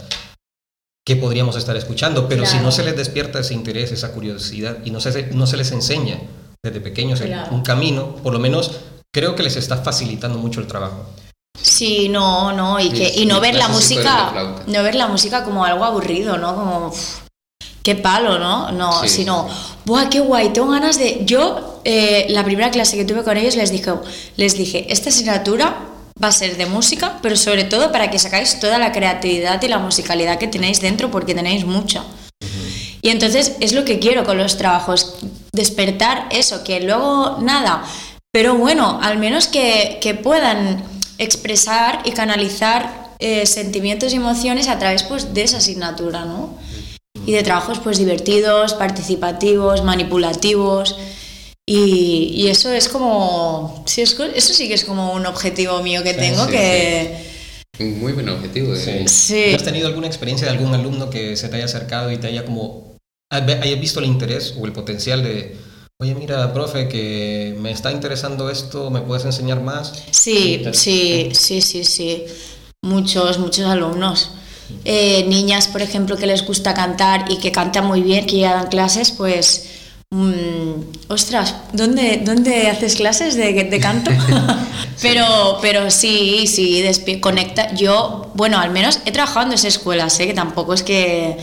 [1.05, 4.93] que podríamos estar escuchando, pero si no se les despierta ese interés, esa curiosidad y
[4.93, 6.21] no se, no se les enseña
[6.63, 7.51] desde pequeños Claro.
[7.53, 8.79] un camino, por lo menos
[9.13, 11.05] creo que les está facilitando mucho el trabajo.
[11.61, 15.65] Sí, no, no, y, que, y no ver la música, no ver la música como
[15.65, 16.55] algo aburrido, ¿no?
[16.55, 16.95] Como,
[17.83, 18.73] qué palo, ¿no?
[18.73, 20.51] No, Sí, sino, sí, ¡buah, qué guay!
[20.51, 21.23] Tengo ganas de...
[21.25, 23.93] Yo, eh, la primera clase que tuve con ellos, les dije,
[24.37, 25.77] les dije, esta asignatura
[26.23, 29.69] va a ser de música, pero sobre todo para que sacáis toda la creatividad y
[29.69, 32.03] la musicalidad que tenéis dentro, porque tenéis mucha.
[33.01, 35.15] Y entonces es lo que quiero con los trabajos,
[35.53, 37.85] despertar eso, que luego nada,
[38.33, 40.83] pero bueno, al menos que, que puedan
[41.19, 46.55] expresar y canalizar eh, sentimientos y emociones a través pues, de esa asignatura, ¿no?
[47.29, 50.97] Y de trabajos pues divertidos, participativos, manipulativos.
[51.67, 56.03] Y, y eso es como, sí, es eso sí que es como un objetivo mío
[56.03, 57.29] que tengo sí, que...
[57.81, 58.73] Un muy buen objetivo.
[58.73, 59.53] de- Sí.
[59.55, 62.47] ¿Has tenido alguna experiencia de algún alumno que se te haya acercado y te haya
[62.47, 62.97] como
[63.31, 65.55] hayas visto el interés o el potencial de
[66.01, 71.61] oye mira profe que me está interesando esto me puedes enseñar más Sí, sí, sí,
[71.61, 72.25] sí, sí.
[72.83, 74.31] Muchos, muchos alumnos.
[74.85, 78.55] Eh, niñas, por ejemplo, que les gusta cantar y que cantan muy bien, que ya
[78.55, 79.69] dan clases, pues...
[80.11, 84.11] mm, ostras, ¿dónde, ¿dónde haces clases de, de canto?
[85.03, 86.83] pero, pero sí, sí,
[87.21, 87.75] conecta.
[87.75, 90.27] Yo, bueno, al menos he trabajado en dos escuelas, ¿eh?
[90.27, 91.37] que tampoco es que,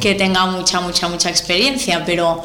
[0.00, 2.42] que tenga mucha, mucha, mucha experiencia, pero,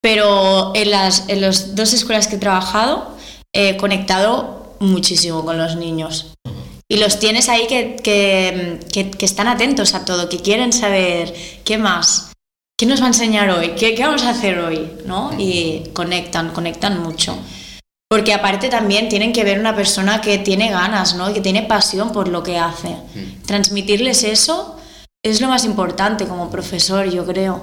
[0.00, 3.16] pero en las en las dos escuelas que he trabajado
[3.52, 6.35] he conectado muchísimo con los niños.
[6.88, 11.34] Y los tienes ahí que, que, que- que están atentos a todo, que quieren saber
[11.64, 12.32] qué más,
[12.78, 15.32] qué nos va a enseñar hoy, qué, qué vamos a hacer hoy, ¿no?
[15.38, 17.36] Y conectan, conectan mucho.
[18.08, 21.28] Porque aparte también tienen que ver una persona que tiene ganas, ¿no?
[21.28, 22.96] Y que tiene pasión por lo que hace.
[23.46, 24.76] Transmitirles eso
[25.24, 27.62] es lo más importante como profesor, yo creo.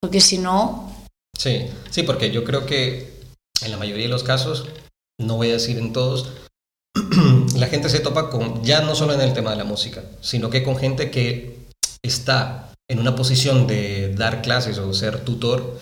[0.00, 0.92] Porque si no,
[1.36, 3.20] sí sí porque yo creo que
[3.62, 4.66] en la mayoría de los casos
[5.20, 6.28] no voy a decir en todos
[7.56, 10.50] la gente se topa con, ya no solo en el tema de la música, sino
[10.50, 11.56] que con gente que
[12.02, 15.78] está en una posición de dar clases o ser tutor,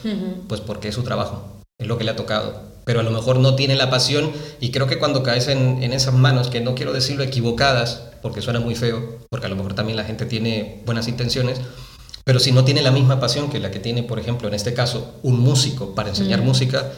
[0.49, 2.71] pues porque es su trabajo, es lo que le ha tocado.
[2.85, 5.93] Pero a lo mejor no tiene la pasión y creo que cuando caes en, en
[5.93, 9.75] esas manos, que no quiero decirlo equivocadas, porque suena muy feo, porque a lo mejor
[9.75, 11.61] también la gente tiene buenas intenciones,
[12.25, 14.75] pero si no tiene la misma pasión que la que tiene, por ejemplo, en este
[14.75, 16.91] caso, un músico para enseñar música,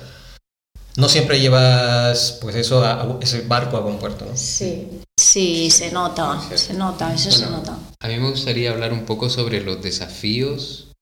[0.97, 4.37] no siempre llevas pues eso a, a ese barco a buen puerto, ¿no?
[4.37, 4.89] Sí.
[5.19, 7.79] Sí, se nota, se nota, eso se Bueno, nota.
[8.01, 10.93] A mí me gustaría hablar un poco sobre los desafíos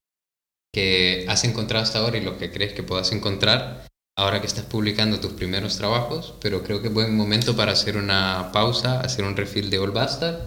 [0.72, 4.66] que has encontrado hasta ahora y lo que crees que puedas encontrar ahora que estás
[4.66, 9.24] publicando tus primeros trabajos, pero creo que es buen momento para hacer una pausa, hacer
[9.24, 10.40] un refill de All Bastard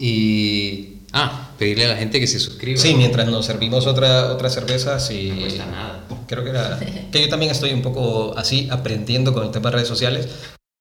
[0.00, 0.99] y...
[1.12, 2.78] Ah, pedirle a la gente que se suscriba.
[2.80, 5.30] Sí, mientras nos servimos otra, otra cerveza, sí.
[5.34, 6.00] No cuesta nada.
[6.28, 6.78] Creo que era.
[7.12, 10.28] Que yo también estoy un poco así aprendiendo con el tema de redes sociales.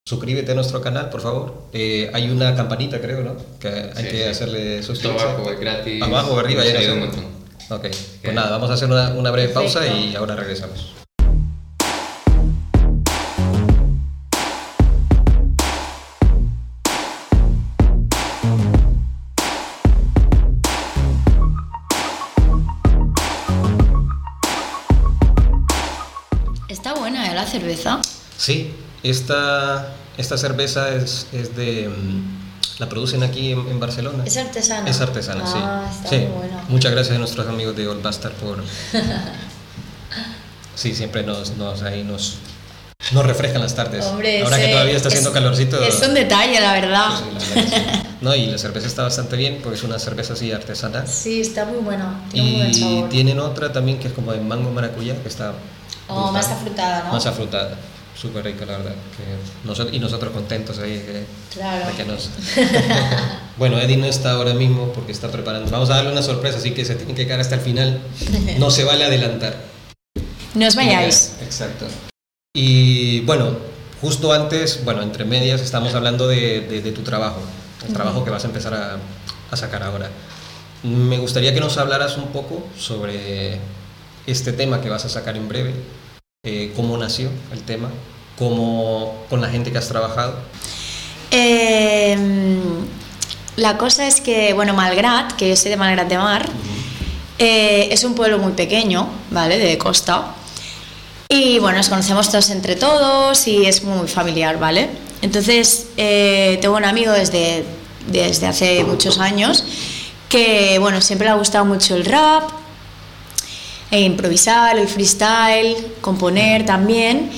[0.08, 1.64] Suscríbete a nuestro canal, por favor.
[1.74, 3.36] Eh, hay una campanita, creo, ¿no?
[3.60, 4.24] Que hay Sí, que sí.
[4.24, 5.26] hacerle suscribirse.
[5.26, 6.02] abajo, es gratis.
[6.02, 7.26] Abajo o arriba, ya un montón.
[7.72, 7.88] Ok,
[8.24, 10.94] pues nada, vamos a hacer una, una breve pausa y ahora regresamos.
[27.76, 28.02] Cerveza.
[28.38, 31.90] Sí, esta, esta cerveza es, es de.
[31.90, 32.40] mm,
[32.80, 34.24] La producen aquí en, en Barcelona.
[34.26, 34.90] Es artesana.
[34.90, 35.54] Es artesana, sí.
[35.58, 36.18] Ah, está sí.
[36.18, 36.64] muy buena.
[36.70, 38.64] Muchas gracias a nuestros amigos de Old Bastard por.
[40.76, 42.36] sí, siempre nos, nos, ahí nos,
[43.12, 44.06] nos refrescan las tardes.
[44.06, 45.82] Hombre, Ahora que todavía está es- haciendo calorcito.
[45.84, 47.08] Es un detalle, la verdad.
[47.32, 48.06] pues sí, la verdad sí.
[48.22, 51.06] No, y la cerveza está bastante bien porque es una cerveza así artesana.
[51.08, 52.22] Sí, está muy buena.
[52.32, 53.10] Tiene muy buen Y sabor.
[53.10, 55.54] tienen otra también que es como de mango maracuyá, que está.
[56.16, 56.34] Brutal.
[56.34, 57.14] más afrutada, ¿no?
[57.14, 57.78] Más afrutada.
[58.20, 58.92] Súper rica, la verdad.
[59.16, 61.88] que nosotros, y nosotros contentos ahí de, Claro.
[61.88, 62.30] de que nos.
[63.58, 65.70] bueno, Eddie no está ahora mismo porque está preparando.
[65.72, 68.02] Vamos a darle una sorpresa, así que se tiene que quedar hasta el final.
[68.60, 69.56] No se vale adelantar.
[70.54, 71.34] No os vayáis.
[71.42, 71.86] Exacto.
[72.54, 73.52] Y bueno,
[74.02, 77.40] justo antes, bueno, entre medias, estamos hablando de, de- de tu trabajo,
[77.88, 78.98] el trabajo que vas a empezar a,
[79.52, 80.10] a sacar ahora.
[80.84, 83.60] Me gustaría que nos hablaras un poco sobre
[84.26, 85.74] este tema que vas a sacar en breve,
[86.50, 87.90] eh, cómo nació el tema,
[88.38, 90.36] cómo con la gente que has trabajado.
[91.32, 92.18] Eh,
[93.56, 96.50] la cosa es que, bueno, Malgrat, que yo soy de Malgrat de Mar,
[97.38, 99.60] eh, es un pueblo muy pequeño, ¿vale?
[99.60, 100.34] De costa.
[101.30, 104.90] Y bueno, nos conocemos todos entre todos y es muy familiar, ¿vale?
[105.22, 107.64] Entonces, eh, tengo un amigo desde,
[108.08, 109.64] desde hace muchos años
[110.30, 112.50] que, bueno, siempre le ha gustado mucho el rap,
[113.92, 117.30] e improvisar, el freestyle, componer también.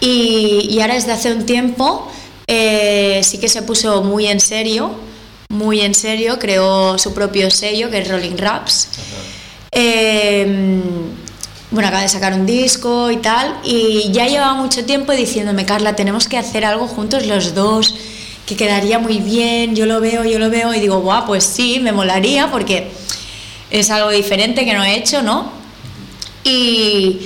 [0.00, 2.10] Y, ahora desde hace un tiempo
[2.46, 4.90] eh, sí que se puso muy en serio,
[5.48, 8.88] muy en serio, creó su propio sello que es Rolling Raps.
[9.72, 10.80] Eh,
[11.70, 15.94] bueno, acaba de sacar un disco y tal, y ya llevaba mucho tiempo diciéndome, Carla,
[15.94, 17.94] tenemos que hacer algo juntos los dos,
[18.46, 21.78] que quedaría muy bien, yo lo veo, yo lo veo, y digo, guau, pues sí,
[21.80, 22.90] me molaría, porque
[23.70, 25.57] es algo diferente que no he hecho, ¿no?
[26.44, 27.18] Y,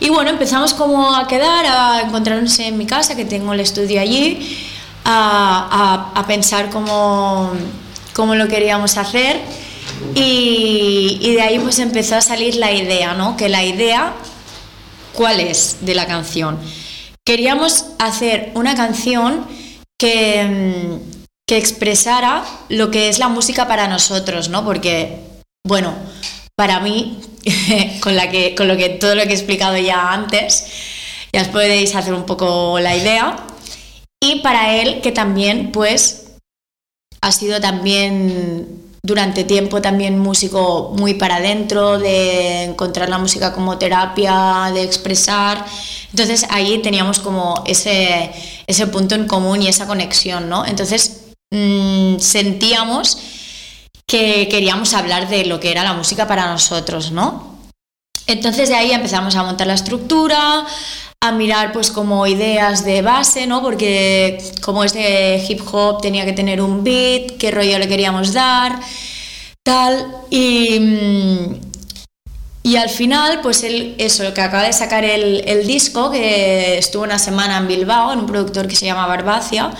[0.00, 4.00] y bueno, empezamos como a quedar, a encontrarnos en mi casa, que tengo el estudio
[4.00, 4.56] allí,
[5.04, 7.52] a, a- pensar cómo,
[8.14, 9.40] cómo lo queríamos hacer.
[10.14, 13.36] Y, y de ahí pues empezó a salir la idea, ¿no?
[13.36, 14.14] Que la idea,
[15.14, 16.58] ¿cuál es de la canción?
[17.26, 19.46] Queríamos hacer una canción
[19.98, 20.98] que,
[21.46, 24.64] que expresara lo que es la música para nosotros, ¿no?
[24.64, 25.20] Porque,
[25.66, 25.92] bueno,
[26.56, 27.20] para mí,
[28.00, 30.66] con, lo que, todo lo que he explicado ya antes,
[31.32, 33.36] ya os podéis hacer un poco la idea.
[34.22, 36.32] Y para él, que también, pues,
[37.20, 43.78] ha sido también durante tiempo también músico muy para adentro, de encontrar la música como
[43.78, 45.64] terapia, de expresar.
[46.10, 48.30] Entonces ahí teníamos como ese,
[48.66, 50.66] ese punto en común y esa conexión, ¿no?
[50.66, 53.18] Entonces mm, sentíamos
[54.10, 57.60] que queríamos hablar de lo que era la música para nosotros, ¿no?
[58.26, 60.66] Entonces de ahí empezamos a montar la estructura,
[61.20, 63.62] a mirar pues como ideas de base, ¿no?
[63.62, 68.32] Porque como es de hip hop tenía que tener un beat, qué rollo le queríamos
[68.32, 68.80] dar,
[69.62, 70.12] tal.
[70.28, 71.60] Y, mm,
[72.64, 77.04] y al final, pues él, eso, que acaba de sacar el, el disco, que estuvo
[77.04, 79.70] una semana en Bilbao, en un productor que se llama Barbacia.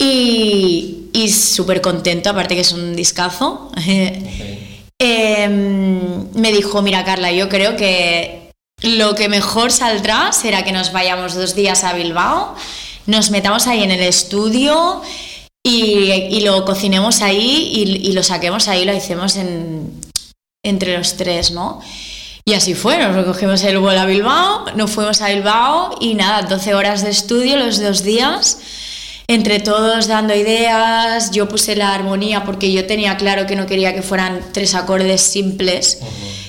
[0.00, 3.70] Y, y súper contento, aparte que es un discazo.
[5.00, 8.50] Em, me dijo, mira Carla, yo creo que
[8.82, 12.56] lo que mejor saldrá será que nos vayamos dos días a Bilbao,
[13.06, 15.00] nos metamos ahí en el estudio
[15.64, 20.00] y, y lo cocinemos ahí y, y lo saquemos ahí, lo hicimos en,
[20.64, 21.80] entre los tres, ¿no?
[22.44, 26.42] Y así fue, nos recogimos el vuelo a Bilbao, nos fuimos a Bilbao y nada,
[26.42, 28.58] 12 horas de estudio los dos días,
[29.28, 33.94] entre todos dando ideas, yo puse la armonía porque yo tenía claro que no quería
[33.94, 35.98] que fueran tres acordes simples,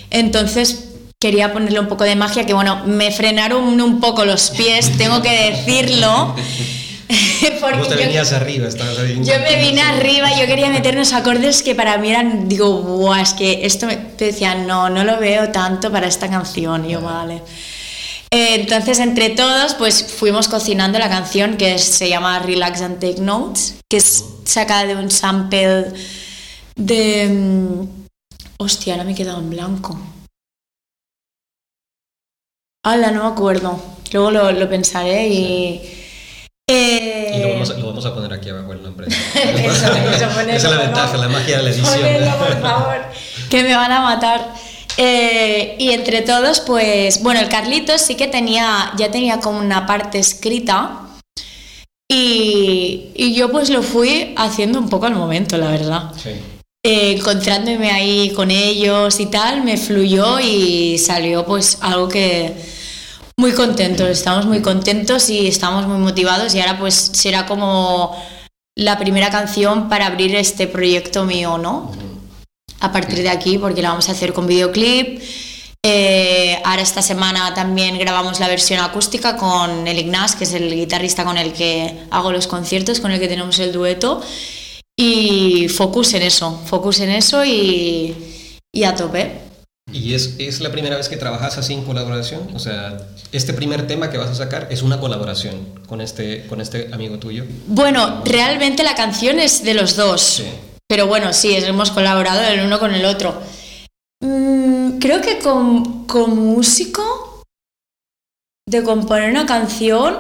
[0.10, 0.86] entonces
[1.20, 5.22] quería ponerle un poco de magia, que bueno, me frenaron un poco los pies, tengo
[5.22, 6.34] que decirlo.
[7.60, 9.20] porque te yo- venías arriba, estabas ahí.
[9.26, 13.22] yo me vine arriba, yo quería meter unos acordes que para mí eran, digo, Buah,
[13.22, 16.86] es que esto me te decía, no, no lo veo tanto para esta canción.
[16.90, 17.42] Y yo, vale.
[18.32, 23.22] Eh, entonces, entre todos, pues fuimos cocinando la canción que se llama Relax and Take
[23.22, 25.86] Notes, que es sacada de un sample
[26.76, 27.28] de.
[27.30, 27.90] mm,
[28.60, 30.00] Hostia, no me he quedado en blanco.
[32.86, 33.80] Hala, no me acuerdo.
[34.12, 35.82] Luego lo, lo pensaré y.
[36.70, 39.08] eh, Y lo vamos, a, lo vamos a poner aquí abajo el nombre.
[39.34, 41.96] Eso, eso, ponedlo, Esa es la ventaja, la magia de la edición.
[42.00, 43.02] Ponedlo, por favor,
[43.50, 44.54] que me van a matar.
[45.02, 49.86] Eh, y entre todos, pues, bueno, el Carlitos sí que tenía, ya tenía como una
[49.86, 51.08] parte escrita.
[52.12, 56.12] Y, y yo pues lo fui haciendo un poco al momento, la verdad.
[56.22, 56.32] Sí.
[56.86, 62.56] Eh, encontrándome ahí con ellos y tal, me fluyó y salió pues algo que
[63.38, 68.16] muy contentos, estamos muy contentos y estamos muy motivados y ahora pues será como
[68.76, 71.92] la primera canción para abrir este proyecto mío, ¿no?
[72.82, 75.22] A partir de aquí, porque la vamos a hacer con videoclip.
[75.86, 80.74] Eh, ahora esta semana también grabamos la versión acústica con el Ignaz, que es el
[80.74, 84.22] guitarrista con el que hago los conciertos, con el que tenemos el dueto.
[84.98, 88.14] Y focus en eso, focus en eso y,
[88.74, 89.32] y a tope.
[89.92, 92.50] ¿Y es, es la primera vez que trabajas así en colaboración?
[92.54, 92.98] O sea,
[93.32, 95.56] este primer tema que vas a sacar es una colaboración
[95.88, 97.46] con este, con este amigo tuyo.
[97.68, 100.22] Bueno, realmente la canción es de los dos.
[100.22, 100.44] Sí.
[100.90, 103.40] Pero bueno, sí, hemos colaborado el uno con el otro.
[104.22, 107.44] Mm, creo que con, con músico,
[108.68, 110.18] de componer una canción,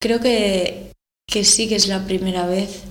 [0.00, 0.92] creo que,
[1.26, 2.82] que sí que es la primera vez.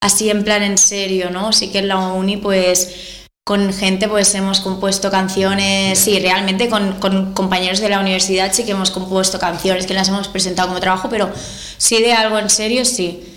[0.00, 1.52] Así en plan en serio, ¿no?
[1.52, 7.00] Sí que en la uni, pues con gente pues hemos compuesto canciones, sí, realmente con,
[7.00, 10.80] con compañeros de la universidad sí que hemos compuesto canciones que las hemos presentado como
[10.80, 11.32] trabajo, pero
[11.78, 13.35] sí de algo en serio, sí.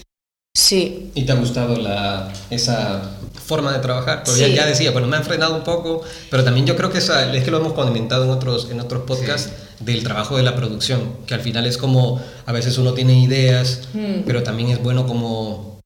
[0.56, 3.02] Sí, ¿Y te ha gustado la, esa
[3.46, 4.24] forma de trabajar?
[4.26, 4.54] Porque Sí.
[4.54, 7.44] ya, decía, bueno, me han frenado un poco, pero también yo creo que esa, es
[7.44, 11.34] que lo hemos comentado en otros, en otros podcasts del trabajo de la producción, que
[11.36, 14.24] al final es como, a veces uno tiene ideas, Hmm.
[14.26, 15.79] pero también es bueno como,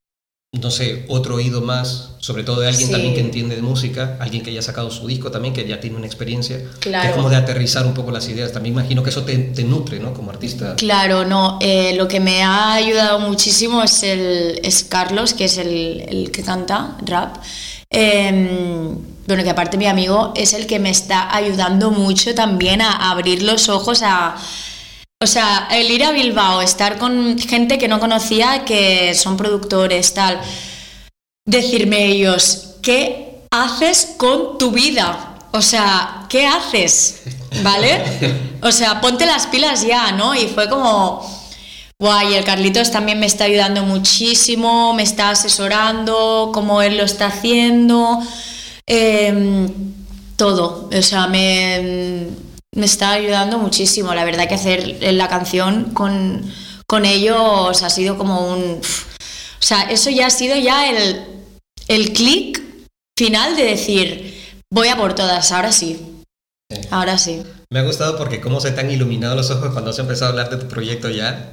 [0.54, 2.92] no sé, otro oído más, sobre todo de alguien Sí.
[2.92, 5.80] también que entiende de música, alguien que ya ha sacado su disco también, que ya
[5.80, 7.10] tiene una experiencia, que Claro.
[7.10, 8.52] es como de aterrizar un poco las ideas.
[8.54, 10.13] También imagino que eso te, te nutre, ¿no?
[10.13, 10.76] Como artista.
[10.76, 11.58] Claro, no.
[11.60, 16.32] eh, lo que me ha ayudado muchísimo es, el, es Carlos, que es el, el
[16.32, 17.38] que canta rap.
[17.89, 18.89] Eh,
[19.28, 23.42] bueno, que aparte mi amigo es el que me está ayudando mucho también a, abrir
[23.44, 24.36] los ojos a...
[25.23, 30.13] O sea, el ir a Bilbao, estar con gente que no conocía, que son productores,
[30.13, 30.41] tal.
[31.45, 35.38] Decirme ellos, ¿qué haces con tu vida?
[35.51, 37.21] O sea, ¿qué haces?
[37.63, 38.03] ¿Vale?
[38.62, 40.36] O sea, ponte las pilas ya, ¿no?
[40.36, 41.25] Y fue como,
[41.99, 47.27] guay, el Carlitos también me está ayudando muchísimo, me está asesorando, cómo él lo está
[47.27, 48.19] haciendo,
[48.86, 49.69] em,
[50.36, 50.89] todo.
[50.93, 52.27] O sea, me,
[52.73, 54.13] me está ayudando muchísimo.
[54.13, 56.41] La verdad que hacer la canción con,
[56.88, 58.79] con ellos ha sido como un...
[58.81, 61.23] O sea, eso ya ha sido ya el,
[61.88, 62.62] el clic
[63.17, 65.99] final de decir, voy a por todas, ahora sí.
[66.69, 66.81] Sí.
[66.91, 67.43] Ahora sí.
[67.73, 70.29] Me ha gustado porque cómo se te han iluminado los ojos cuando has empezado a
[70.29, 71.51] hablar de tu proyecto ya.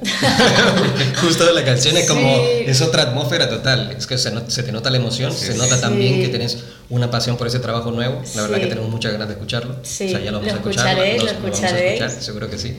[1.19, 2.63] Justo de la canción es como, Sí.
[2.67, 3.95] es otra atmósfera total.
[3.97, 5.81] Es que se, no- se te nota la emoción, se nota Sí.
[5.81, 8.21] también que tienes una pasión por ese trabajo nuevo.
[8.35, 8.61] La verdad Sí.
[8.63, 9.77] que tenemos muchas ganas de escucharlo.
[9.81, 10.87] Sí, O sea, ya lo vamos lo a escuchar.
[10.89, 12.77] escucharéis, lo- lo vamos a escuchar, seguro que sí.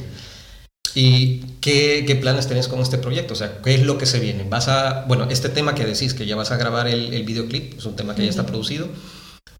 [0.94, 3.32] ¿Y qué, qué planes tenés con este proyecto?
[3.32, 4.44] O sea, ¿qué es lo que se viene?
[4.48, 7.76] Vas a, bueno, este tema que decís que ya vas a grabar el, el videoclip,
[7.78, 8.86] es un tema que ya está producido.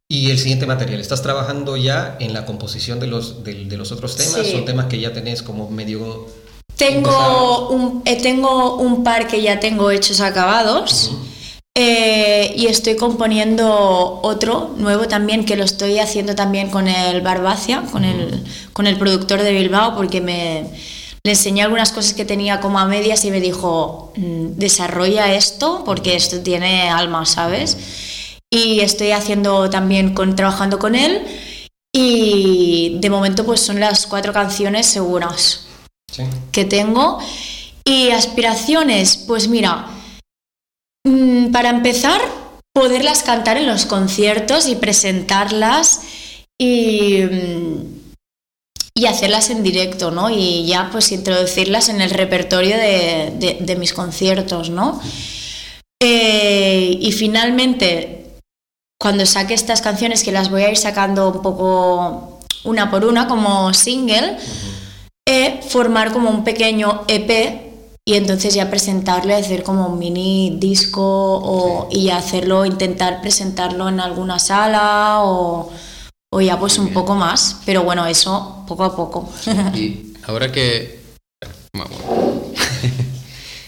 [0.09, 3.93] Y el siguiente material, ¿estás trabajando ya en la composición de los, de, de los
[3.93, 4.47] otros temas?
[4.47, 4.53] Sí.
[4.53, 6.27] ¿Son temas que ya tenés como medio...
[6.77, 11.13] Tengo un, eh, tengo un par que ya tengo hechos acabados
[11.75, 17.83] eh, y estoy componiendo otro nuevo también que lo estoy haciendo también con el Barbacia,
[17.93, 18.43] con el,
[18.73, 20.65] con el productor de Bilbao, porque me
[21.25, 25.83] le enseñé algunas cosas que tenía como a medias y me dijo, "Mm, desarrolla esto
[25.85, 27.77] porque esto tiene alma, ¿sabes?
[28.55, 31.23] Y estoy haciendo también con, trabajando con él
[31.95, 35.67] y de momento pues son las cuatro canciones seguras
[36.11, 36.25] Sí.
[36.53, 37.19] que tengo
[37.85, 39.87] Y aspiraciones, pues mira,
[41.05, 42.21] mm, para empezar,
[42.75, 46.03] poderlas cantar en los conciertos y presentarlas
[46.61, 47.85] y, mm,
[48.95, 50.31] y hacerlas en directo, ¿no?
[50.31, 55.01] Y ya pues introducirlas en el repertorio de, de- de mis conciertos, ¿no?
[56.01, 58.22] Eh, y finalmente,
[59.03, 63.27] cuando saque estas canciones, que las voy a ir sacando un poco una por una
[63.27, 64.37] como single,
[65.29, 67.73] eh, formar como un pequeño EP
[68.05, 73.99] y entonces ya presentarlo, hacer como un mini disco o, y hacerlo, intentar presentarlo en
[73.99, 75.73] alguna sala o,
[76.33, 77.61] o ya pues un poco más.
[77.67, 79.29] Pero bueno, eso poco a poco.
[79.75, 81.03] Y ahora que...
[81.73, 82.22] Vamos.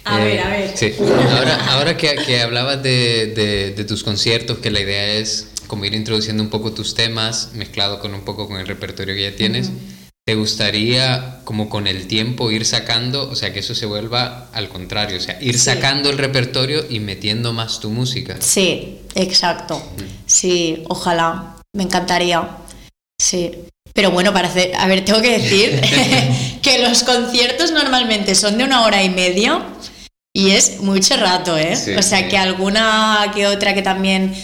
[0.04, 0.72] A ver, a ver.
[0.76, 0.92] Sí.
[1.36, 5.84] Ahora, ahora que, que hablabas de, de- de tus conciertos, que la idea es como
[5.86, 9.36] ir introduciendo un poco tus temas, mezclado con un poco con el repertorio que ya
[9.36, 9.70] tienes,
[10.26, 14.68] ¿te gustaría como con el tiempo ir sacando, o sea, que eso se vuelva al
[14.68, 15.64] contrario, o sea, ir Sí.
[15.64, 18.36] sacando el repertorio y metiendo más tu música?
[18.40, 19.82] Sí, exacto.
[20.26, 21.56] Sí, ojalá.
[21.74, 22.46] Me encantaría.
[23.20, 23.50] Sí.
[23.94, 24.72] Pero bueno, para hacer.
[24.76, 25.80] A ver, tengo que decir
[26.62, 29.62] que los conciertos normalmente son de una hora y media
[30.36, 31.76] y es mucho rato, ¿eh?
[31.76, 32.24] Sí, o sea, sí.
[32.28, 34.34] que alguna que otra que también.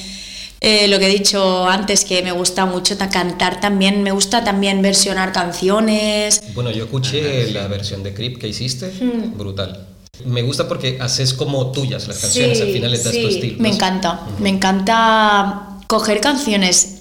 [0.63, 4.45] eh, lo que he dicho antes, que me gusta mucho ta- cantar también, me gusta
[4.45, 6.43] también versionar canciones.
[6.55, 8.93] Bueno, yo escuché la versión de Creep que hiciste,
[9.37, 9.87] brutal.
[10.27, 13.57] Me gusta porque haces como tuyas las canciones, al final les das tu estilo.
[13.59, 16.99] Me encanta, me encanta coger canciones.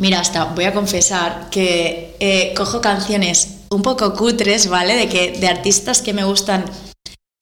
[0.00, 4.96] Mira, hasta voy a confesar que eh, cojo canciones un poco cutres, ¿vale?
[4.96, 6.64] De, que, de artistas que me gustan,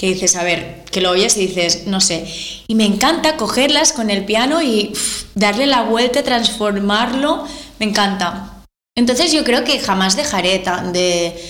[0.03, 2.27] que dices, a ver, que lo oyes y dices, no sé.
[2.67, 4.93] Y me encanta cogerlas con el piano y
[5.37, 7.47] darle la vuelta, transformarlo,
[7.79, 8.65] me encanta.
[8.97, 10.59] Entonces yo creo que jamás dejaré
[10.93, 11.41] de,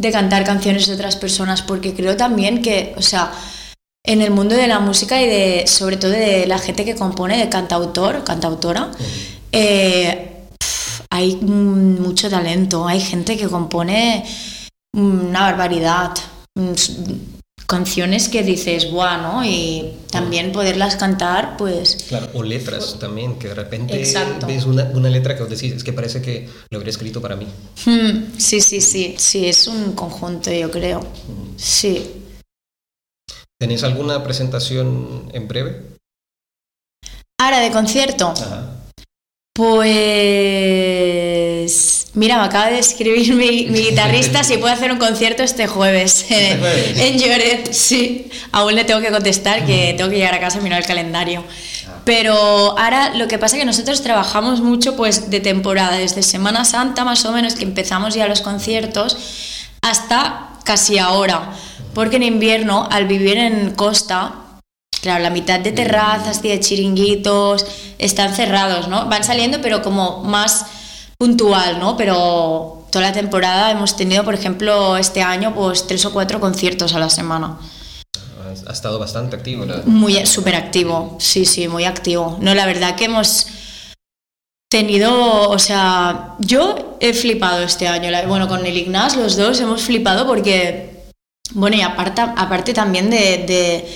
[0.00, 3.32] de cantar canciones de otras personas porque creo también que, o sea,
[4.04, 7.38] en el mundo de la música y de, sobre todo de la gente que compone,
[7.38, 8.92] de cantautor, cantautora,
[9.50, 10.44] eh,
[11.10, 14.24] hay mm, mucho talento, hay gente que compone
[14.92, 16.12] mm, una barbaridad,
[16.54, 17.35] mm,
[17.66, 19.44] canciones que dices, buah, ¿no?
[19.44, 24.46] Y también poderlas cantar, pues Claro, o letras también, que de repente Exacto.
[24.46, 27.36] ves una, una letra que os decís, es que parece que lo habría escrito para
[27.36, 27.46] mí.
[27.84, 31.00] mm, sí, sí, sí, sí, es un conjunto, yo creo.
[31.56, 32.22] Sí.
[33.58, 35.82] ¿Tenéis alguna presentación en breve?
[37.40, 38.28] Ahora de concierto.
[38.28, 38.72] Ajá.
[39.54, 45.68] Pues mira, me acaba de escribir mi, mi guitarrista si puede hacer un concierto este
[45.68, 46.92] jueves en, jueves?
[46.98, 47.72] en Lloret.
[47.72, 50.86] Sí, aún le tengo que contestar que tengo que llegar a casa y mirar el
[50.86, 51.44] calendario.
[52.04, 56.64] Pero ahora lo que pasa es que nosotros trabajamos mucho pues de temporada, desde Semana
[56.64, 59.16] Santa más o menos que empezamos ya los conciertos
[59.82, 61.52] hasta casi ahora,
[61.94, 64.42] porque en invierno al vivir en costa
[65.06, 67.64] Claro, la mitad de terrazas y de chiringuitos
[67.98, 69.06] están cerrados, ¿no?
[69.06, 70.66] Van saliendo, pero como más
[71.18, 71.96] puntual, ¿no?
[71.96, 76.94] Pero toda la temporada hemos tenido, por ejemplo, este año, pues tres o cuatro conciertos
[76.94, 77.58] a la semana.
[78.68, 79.64] Ha estado bastante activo.
[79.64, 82.38] la- Muy súper activo, sí, sí, muy activo.
[82.40, 83.46] No, la verdad que hemos
[84.70, 88.10] tenido, o sea, yo he flipado este año.
[88.28, 91.04] Bueno, con el Ignaz los dos hemos flipado porque,
[91.52, 93.88] bueno, y aparte, aparte también de, de,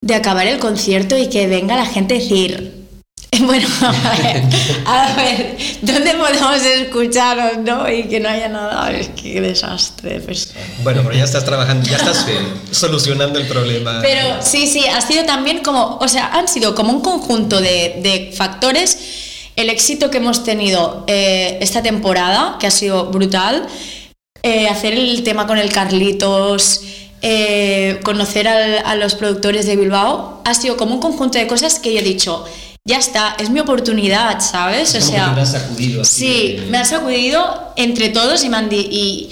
[0.00, 2.87] de acabar el concierto y que venga la gente a decir,
[3.40, 4.42] bueno, a ver,
[4.86, 7.88] a ver, ¿dónde podemos escucharos, no?
[7.90, 10.20] Y que no haya nada, es que qué desastre.
[10.20, 10.52] Pues.
[10.82, 12.26] Bueno, pero ya estás trabajando, ya estás
[12.70, 14.00] solucionando el problema.
[14.02, 18.00] Pero sí, sí, ha sido también como, o sea, han sido como un conjunto de,
[18.02, 18.98] de factores.
[19.56, 23.66] El éxito que hemos tenido eh, esta temporada, que ha sido brutal,
[24.42, 26.80] eh, hacer el tema con el Carlitos,
[27.22, 31.80] eh, conocer al- a los productores de Bilbao, ha sido como un conjunto de cosas
[31.80, 32.44] que yo he dicho,
[32.88, 34.94] ya está, es mi oportunidad, ¿sabes?
[34.94, 38.48] O sea, te lo has sacudido así sí, de- me han sacudido entre todos y
[38.48, 39.28] me han y,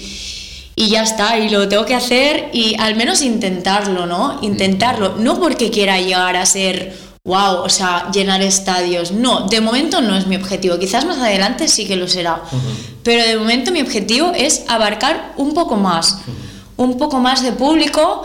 [0.75, 4.39] y ya está, y lo tengo que hacer y al menos intentarlo, ¿no?
[4.43, 10.01] Intentarlo, no porque quiera llegar a ser, wow, o sea, llenar estadios, no, de momento
[10.01, 12.43] no es mi objetivo, quizás más adelante sí que lo será,
[13.03, 16.19] pero de momento mi objetivo es abarcar un poco más,
[16.77, 18.21] un poco más de público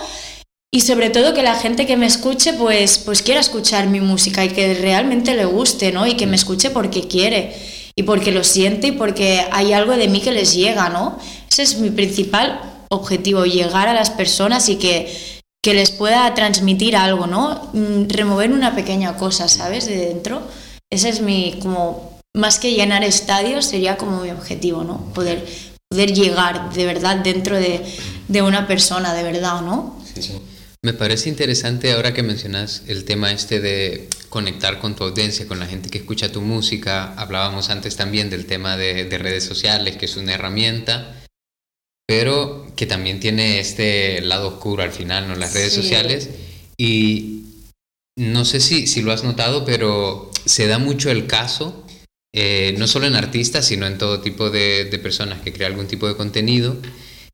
[0.74, 4.42] y sobre todo que la gente que me escuche pues, pues quiera escuchar mi música
[4.42, 6.06] y que realmente le guste, ¿no?
[6.06, 7.54] Y que me escuche porque quiere
[7.94, 11.18] y porque lo siente y porque hay algo de mí que les llega, ¿no?
[11.50, 12.58] Ese es mi principal
[12.88, 15.14] objetivo, llegar a las personas y que,
[15.62, 17.68] que les pueda transmitir algo, ¿no?
[17.74, 19.84] Mm, Remover una pequeña cosa, ¿sabes?
[19.84, 20.40] De dentro.
[20.90, 25.12] Ese es mi, como, más que llenar estadios, sería como mi objetivo, ¿no?
[25.12, 25.46] Poder,
[25.90, 27.84] poder llegar de verdad dentro de,
[28.28, 30.00] de una persona, de verdad, ¿no?
[30.18, 30.32] Sí.
[30.84, 35.60] Me parece interesante ahora que mencionas el tema este de conectar con tu audiencia, con
[35.60, 37.14] la gente que escucha tu música.
[37.14, 41.22] Hablábamos antes también del tema de, de redes sociales, que es una herramienta,
[42.04, 45.36] pero que también tiene este lado oscuro al final, ¿no?
[45.36, 45.82] Las redes Sí.
[45.82, 46.30] sociales.
[46.76, 47.44] Y
[48.18, 51.86] no sé si, si lo has notado, pero se da mucho el caso,
[52.34, 55.86] eh, no solo en artistas, sino en todo tipo de, de personas que crean algún
[55.86, 56.76] tipo de contenido,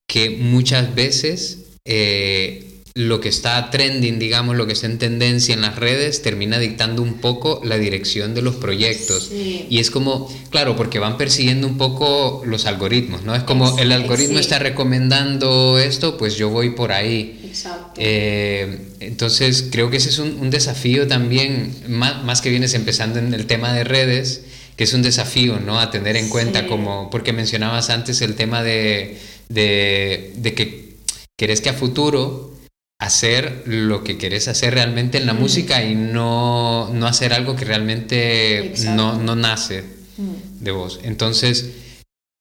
[0.06, 5.60] que muchas veces eh, lo que está trending, digamos, lo que está en tendencia en
[5.60, 9.28] las redes, termina dictando un poco la dirección de los proyectos.
[9.30, 9.66] Sí.
[9.70, 13.36] Y es como, claro, porque van persiguiendo un poco los algoritmos, ¿no?
[13.36, 14.40] Es como Ex- el algoritmo sí.
[14.40, 17.40] está recomendando esto, pues yo voy por ahí.
[17.44, 17.92] Exacto.
[18.02, 23.20] Eh, entonces creo que ese es un, un desafío también, más, más que vienes empezando
[23.20, 24.42] en el tema de redes,
[24.76, 25.78] que es un desafío, ¿no?
[25.78, 26.66] A tener en cuenta Sí.
[26.66, 29.18] como, porque mencionabas antes el tema de,
[29.48, 30.94] de, de que
[31.36, 32.57] querés que a futuro
[33.00, 37.64] hacer lo que querés hacer realmente en la música y no, no hacer algo que
[37.64, 40.64] realmente no, no nace Mm.
[40.64, 40.98] de vos.
[41.04, 41.70] Entonces,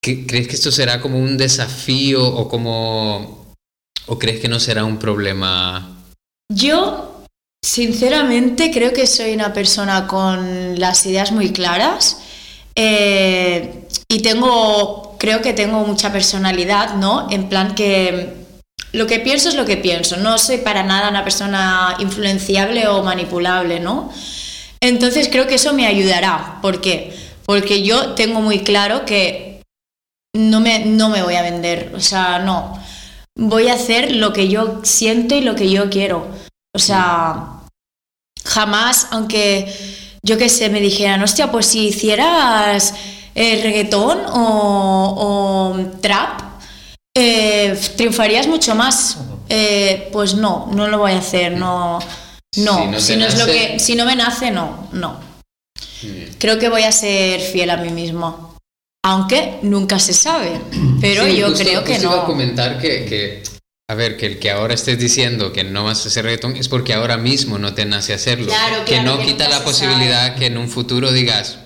[0.01, 3.53] ¿qué- ¿crees que esto será como un desafío o como...
[4.07, 5.99] ¿O crees que no será un problema?
[6.51, 7.23] Yo,
[7.63, 12.17] sinceramente, creo que soy una persona con las ideas muy claras
[12.73, 17.27] eh, y tengo, creo que tengo mucha personalidad, ¿no?
[17.29, 18.46] En plan que
[18.93, 23.03] lo que pienso es lo que pienso, no soy para nada una persona influenciable o
[23.03, 24.11] manipulable, ¿no?
[24.79, 26.59] Entonces creo que eso me ayudará.
[26.61, 27.15] ¿Por qué?
[27.45, 29.61] Porque yo tengo muy claro que
[30.35, 32.79] no me, no me voy a vender, o sea, no.
[33.35, 36.27] Voy a hacer lo que yo siento y lo que yo quiero.
[36.73, 37.61] O sea,
[38.43, 39.73] jamás, aunque
[40.23, 42.93] yo que sé, me dijeran, hostia, pues si hicieras
[43.35, 46.46] eh, reggaetón o trap,
[47.17, 49.17] eh, triunfarías mucho más.
[49.49, 51.99] Eh, pues no, no lo voy a hacer, no.
[52.57, 55.19] No, Si no si no, es lo que, si no me nace, no, no.
[56.39, 58.35] Creo que voy a ser fiel a mí misma.
[59.05, 60.59] Aunque nunca se sabe.
[61.01, 62.25] Pero Sí, yo justo- creo que justo iba a no.
[62.25, 63.43] comentar que, que,
[63.89, 66.67] a ver, que el que ahora estés diciendo que no vas a hacer reggaetón es
[66.67, 68.47] porque ahora mismo no te nace hacerlo.
[68.47, 71.57] Claro, que no que quita la posibilidad que en un futuro digas,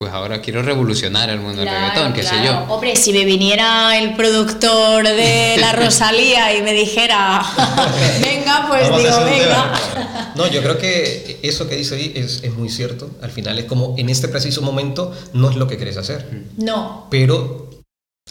[0.00, 2.56] pues ahora quiero revolucionar el mundo del reggaetón, qué sé yo.
[2.72, 7.42] Hombre, si me viniera el productor de la Rosalía y me dijera,
[8.22, 10.32] venga, pues Vamos digo, venga.
[10.36, 13.10] No, yo creo que eso que dice ahí es, es muy cierto.
[13.22, 16.44] Al final es como en este preciso momento no es lo que querés hacer.
[16.56, 17.08] No.
[17.10, 17.68] Pero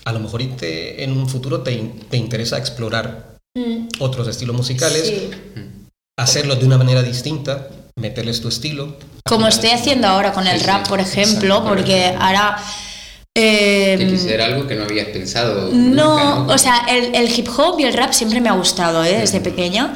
[0.06, 1.76] a lo mejor te- en un futuro te,
[2.10, 5.32] te interesa explorar Mm, otros estilos musicales, sí.
[6.16, 8.96] hacerlo de una manera distinta, meterles tu estilo.
[9.26, 12.58] Como estoy haciendo ahora con el Sí, rap, por ejemplo, porque ahora...
[13.36, 15.70] eh, Que quizá era algo que no habías pensado.
[15.74, 19.04] No, nunca, o sea, el, el hip hop y el rap siempre me ha gustado
[19.04, 19.18] ¿eh?
[19.20, 19.94] desde pequeña.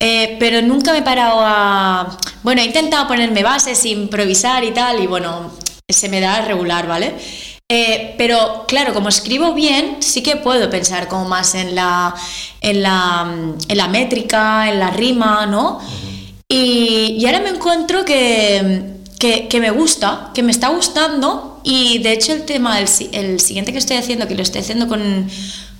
[0.00, 2.16] Eh, pero nunca me he parado a...
[2.42, 5.52] Bueno, he intentado ponerme bases, improvisar y tal, y bueno,
[5.88, 7.14] se me da regular, ¿vale?
[7.70, 12.14] Eh, pero claro, como escribo bien, sí que puedo pensar como más en la,
[12.60, 13.32] en la,
[13.68, 15.78] en la métrica, en la rima, ¿no?
[16.52, 18.82] Y, y ahora me encuentro que,
[19.18, 23.08] que, que me gusta, que me está gustando y de hecho el tema, el, si-
[23.12, 25.28] el siguiente que estoy haciendo, que lo estoy haciendo con,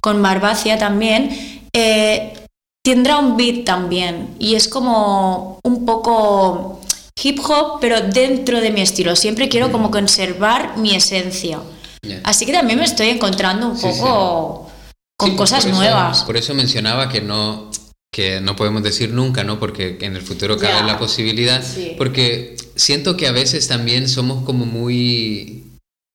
[0.00, 2.32] con Barbacia también, eh,
[2.84, 6.80] tendrá un beat también y es como un poco
[7.22, 9.14] hip hop, pero dentro de mi estilo.
[9.14, 11.60] Siempre quiero como conservar mi esencia.
[12.24, 14.00] Así que también me estoy encontrando un Sí, sí.
[14.00, 14.70] poco
[15.16, 16.24] con Sí, cosas por eso- nuevas.
[16.24, 17.70] Por eso mencionaba que no,
[18.12, 19.58] que no podemos decir nunca, ¿no?
[19.58, 21.64] Porque en el futuro cabe la posibilidad.
[21.64, 21.94] Sí.
[21.96, 25.64] Porque siento que a veces también somos como muy.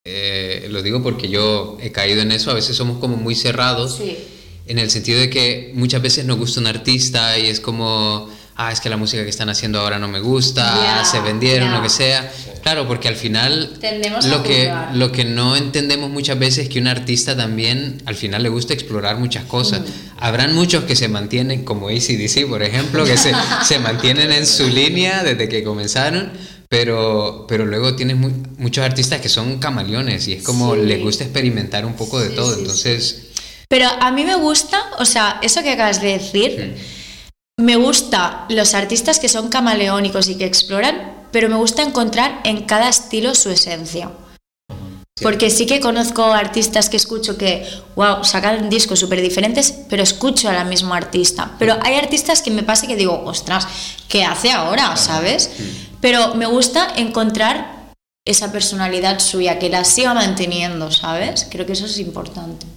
[0.06, 3.98] eh, lo digo porque yo he caído en eso, a veces somos como muy cerrados.
[3.98, 4.16] Sí.
[4.68, 8.72] En el sentido de que muchas veces nos gusta un artista y es como, ah,
[8.72, 11.90] es que la música que están haciendo ahora no me gusta, se vendieron, lo que
[11.90, 12.32] sea.
[12.68, 16.80] Claro, porque al final Tendemos lo que, lo que no entendemos muchas veces es que
[16.80, 19.80] un artista también al final le gusta explorar muchas cosas.
[19.80, 19.84] Mm.
[20.20, 23.32] Habrán muchos que se mantienen, como ACDC, por ejemplo, que se,
[23.64, 26.30] se mantienen en su línea desde que comenzaron.
[26.68, 30.82] Pero, pero luego tienes mu- muchos artistas que son camaleones y es como Sí.
[30.82, 32.54] les gusta experimentar un poco de Sí, todo.
[32.54, 33.22] sí, Entonces,
[33.70, 36.76] Pero a mí me gusta, o sea, eso que acabas de decir,
[37.58, 42.64] me gusta los artistas que son camaleónicos y que exploran, pero me gusta encontrar en
[42.66, 44.12] cada estilo su esencia.
[45.22, 50.48] Porque sí que conozco artistas que escucho que, wow, sacan discos súper diferentes, pero escucho
[50.48, 51.56] a la misma artista.
[51.58, 53.68] Pero hay artistas que me pasa que digo, ostras,
[54.08, 54.96] ¿qué hace ahora?
[54.96, 55.50] ¿Sabes?
[56.02, 57.94] Pero me gusta encontrar
[58.26, 61.48] esa personalidad suya, que la siga manteniendo, ¿sabes?
[61.50, 62.68] Creo que eso es importante.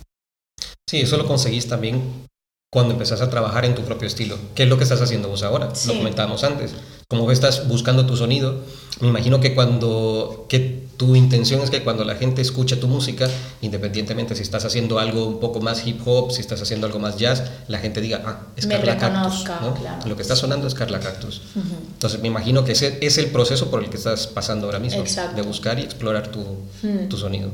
[0.88, 2.28] Sí, eso lo conseguís también
[2.72, 4.38] cuando empezás a trabajar en tu propio estilo.
[4.54, 5.74] ¿Qué es lo que estás haciendo vos ahora?
[5.74, 5.88] Sí.
[5.88, 6.72] Lo comentábamos antes.
[7.08, 8.60] Como que estás buscando tu sonido,
[9.00, 13.28] me imagino que cuando que tu intención es que cuando la gente escuche tu música,
[13.62, 17.16] independientemente si estás haciendo algo un poco más hip hop, si estás haciendo algo más
[17.16, 19.44] jazz, la gente diga, ah, es Me Carla Cactus.
[19.60, 19.74] ¿no?
[19.74, 20.06] claro.
[20.08, 21.42] Lo que está sonando es Carla Cactus.
[21.94, 25.00] Entonces me imagino que ese es el proceso por el que estás pasando ahora mismo,
[25.00, 25.34] Exacto.
[25.34, 26.40] de buscar y explorar tu,
[26.82, 27.08] Mm.
[27.08, 27.50] tu sonido.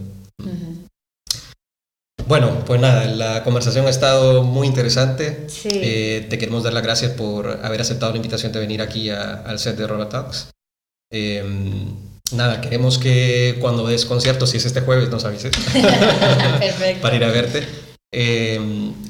[2.27, 5.45] Bueno, pues nada, la conversación ha estado muy interesante.
[5.49, 5.68] Sí.
[5.72, 9.43] Eh, te queremos dar las gracias por haber aceptado la invitación de venir aquí a-
[9.47, 10.49] al set de Rola Talks.
[11.12, 11.45] Eh,
[12.33, 15.53] nada, queremos que cuando des conciertos, si es este jueves, nos avises
[16.59, 17.01] Perfecto.
[17.03, 17.64] para ir a verte.
[18.13, 18.61] Eh,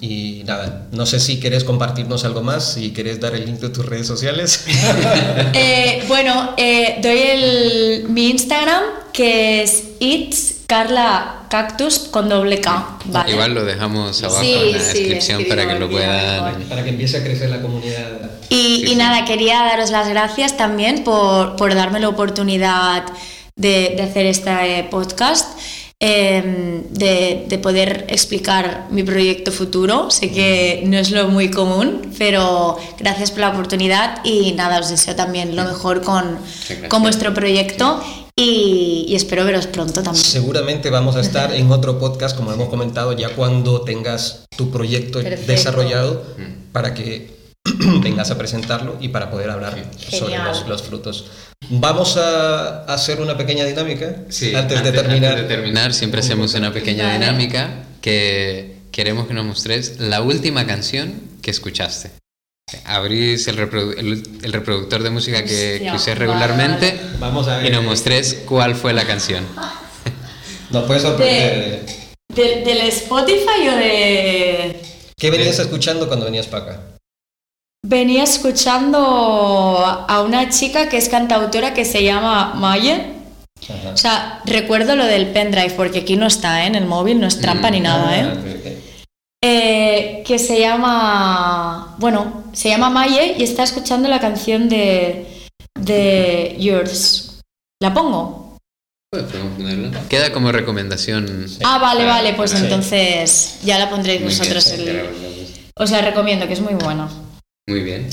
[0.01, 3.69] y nada, no sé si querés compartirnos algo más, si querés dar el link de
[3.69, 4.65] tus redes sociales.
[5.53, 8.83] Eh, bueno, eh, doy el, mi Instagram,
[9.13, 13.33] que es It's Carla Cactus con doble K, ¿vale?
[13.33, 16.63] Igual lo dejamos abajo Sí, en la sí, descripción para que lo puedan...
[16.65, 18.31] para que empiece a crecer la comunidad.
[18.49, 18.97] Y, Sí, y sí.
[18.97, 23.05] nada, quería daros las gracias también por, por darme la oportunidad
[23.57, 25.59] de, de hacer este podcast,
[26.01, 30.11] eh, de, de poder explicar mi proyecto futuro.
[30.11, 34.91] Sé que no es lo muy común, pero gracias por la oportunidad y nada, os
[34.91, 36.39] deseo también lo mejor con,
[36.89, 38.03] con vuestro proyecto
[38.39, 40.23] y, y espero veros pronto también.
[40.23, 45.23] Seguramente vamos a estar en otro podcast, como hemos comentado, ya cuando tengas tu proyecto
[45.23, 45.51] Perfecto.
[45.51, 46.23] desarrollado
[46.73, 47.35] para que
[48.03, 49.73] vengas a presentarlo y para poder hablar
[50.11, 50.49] sobre Genial.
[50.49, 51.25] los, los frutos.
[51.69, 55.33] Vamos a hacer una pequeña dinámica Sí, antes, de terminar.
[55.33, 57.19] antes de terminar, siempre hacemos una pequeña Vale.
[57.19, 62.11] dinámica que queremos que nos mostres la última canción que escuchaste.
[62.85, 67.19] Abrís el, reprodu- el- el reproductor de música que, que regularmente vale.
[67.21, 67.67] Vamos a ver.
[67.67, 69.45] y nos mostres cuál fue la canción.
[70.71, 71.87] Nos puede sorprender.
[72.35, 74.81] ¿De- ¿Del Spotify o de...?
[75.17, 76.81] ¿Qué venías escuchando cuando venías para acá?
[77.89, 83.13] Venía escuchando a una chica que es cantautora que se llama Maya.
[83.63, 83.91] Ajá.
[83.95, 86.67] O sea, recuerdo lo del pendrive porque aquí no está ¿eh?
[86.67, 88.83] en el móvil, no es trampa ni nada, Ah, ¿eh?
[89.45, 95.47] Eh, que se llama, bueno, se llama Maye y está escuchando la canción de,
[95.79, 97.41] de Yours.
[97.81, 98.57] ¿La pongo?
[100.09, 101.47] Queda como recomendación.
[101.65, 102.57] Ah, vale, vale, pues Sí.
[102.59, 104.65] entonces ya la pondréis Muy bien, vosotros.
[104.65, 105.71] sí, el-.
[105.77, 107.09] Os la recomiendo, que es muy buena.
[107.69, 108.09] Muy bien.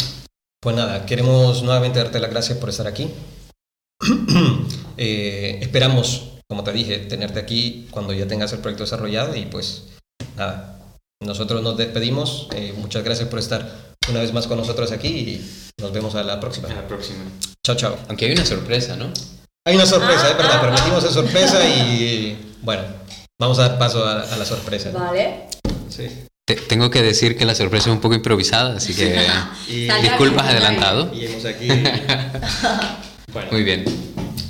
[0.61, 3.09] Pues nada, queremos nuevamente darte las gracias por estar aquí.
[4.95, 9.85] Eh, esperamos, como te dije, tenerte aquí cuando ya tengas el proyecto desarrollado y pues
[10.37, 10.79] nada,
[11.19, 12.47] nosotros nos despedimos.
[12.53, 15.51] Eh, muchas gracias por estar una vez más con nosotros aquí y
[15.81, 16.69] nos vemos a la próxima.
[16.69, 17.23] A la próxima.
[17.65, 17.97] Chao, chao.
[18.07, 19.11] Aunque hay una sorpresa, ¿no?
[19.65, 22.83] Hay una sorpresa, es verdad, permitimos esa sorpresa y bueno,
[23.41, 24.91] vamos a dar paso a, a la sorpresa.
[24.91, 25.47] Vale.
[25.89, 26.07] Sí.
[26.45, 29.15] Te- tengo que decir que la sorpresa es un poco improvisada, así que
[29.69, 31.11] Y, disculpas adelantado.
[31.13, 31.67] y hemos aquí...
[33.31, 33.83] Bueno, Muy bien.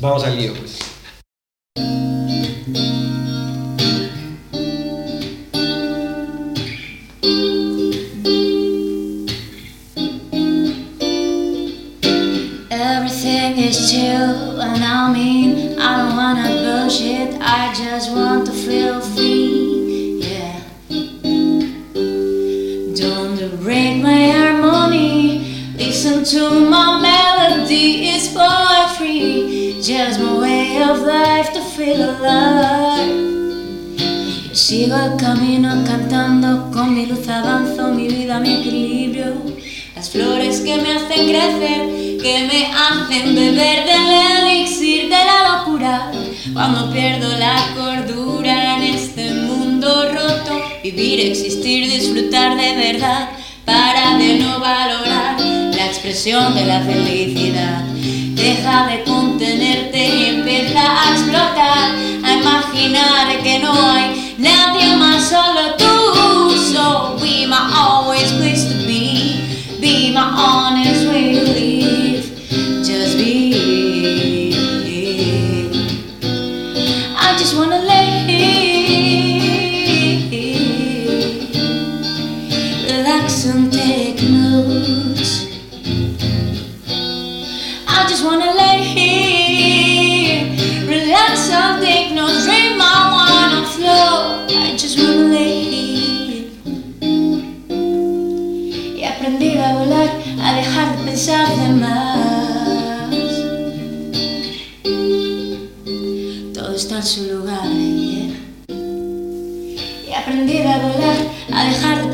[0.01, 0.79] vamos al lío pues.
[12.71, 18.99] Everything is chill, and I mean, I don't wanna bullshit, I just want to feel
[19.01, 19.62] free,
[26.25, 33.11] to my melody, it's poetry, just my way of life to feel alive.
[34.53, 39.33] Sigo el camino cantando, con mi luz avanzo, mi vida, mi equilibrio.
[39.95, 41.81] Las flores que me hacen crecer,
[42.21, 46.11] que me hacen beber del elixir de la locura.
[46.53, 53.29] Cuando pierdo la cordura en este mundo roto, vivir, existir, disfrutar de verdad,
[53.65, 55.42] para de no valorar
[55.83, 57.81] la expresión de la felicidad.
[58.35, 65.75] Deja de contenerte y empieza a explotar, a imaginar que no hay nadie más, solo
[65.77, 65.82] tú.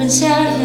[0.10, 0.59] Pensar de más.